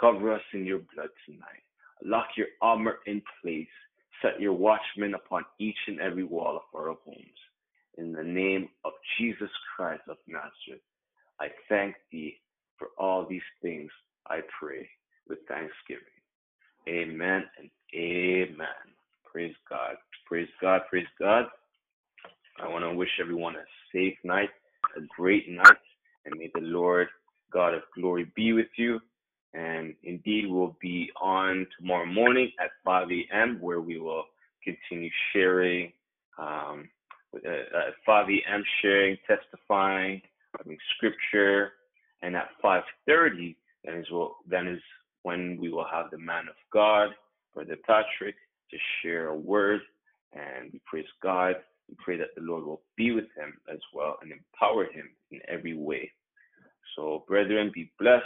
[0.00, 1.67] Cover us in your blood tonight.
[2.04, 3.66] Lock your armor in place.
[4.22, 7.38] Set your watchmen upon each and every wall of our homes.
[7.98, 10.82] In the name of Jesus Christ of Nazareth,
[11.40, 12.36] I thank thee
[12.78, 13.90] for all these things.
[14.28, 14.88] I pray
[15.28, 16.04] with thanksgiving.
[16.88, 18.68] Amen and amen.
[19.30, 19.96] Praise God.
[20.26, 20.82] Praise God.
[20.88, 21.46] Praise God.
[22.60, 24.50] I want to wish everyone a safe night,
[24.96, 25.78] a great night,
[26.24, 27.08] and may the Lord
[27.52, 29.00] God of glory be with you.
[29.54, 34.24] And indeed, we'll be on tomorrow morning at 5 a.m., where we will
[34.62, 35.92] continue sharing,
[36.38, 36.88] um,
[37.34, 40.20] uh, at 5 a.m., sharing, testifying,
[40.56, 41.72] having scripture.
[42.22, 44.80] And at 5.30, that is, what, that is
[45.22, 47.10] when we will have the man of God,
[47.54, 48.34] Brother Patrick,
[48.70, 49.80] to share a word.
[50.32, 51.54] And we praise God.
[51.88, 55.40] We pray that the Lord will be with him as well and empower him in
[55.48, 56.10] every way.
[56.96, 58.24] So, brethren, be blessed.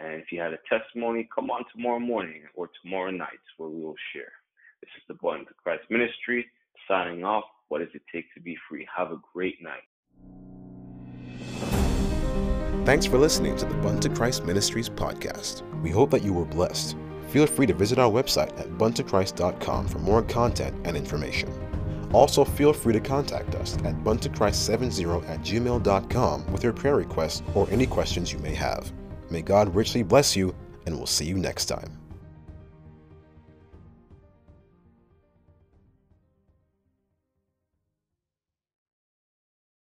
[0.00, 3.82] And if you had a testimony, come on tomorrow morning or tomorrow night where we
[3.82, 4.32] will share.
[4.80, 6.46] This is the Born to Christ Ministry
[6.88, 7.44] signing off.
[7.68, 8.86] What does it take to be free?
[8.96, 9.82] Have a great night.
[12.86, 15.62] Thanks for listening to the Bun to Christ Ministries podcast.
[15.82, 16.96] We hope that you were blessed.
[17.28, 21.52] Feel free to visit our website at buntochrist.com for more content and information.
[22.12, 27.68] Also, feel free to contact us at buntochrist70 at gmail.com with your prayer requests or
[27.70, 28.90] any questions you may have.
[29.30, 30.54] May God richly bless you,
[30.86, 31.99] and we'll see you next time.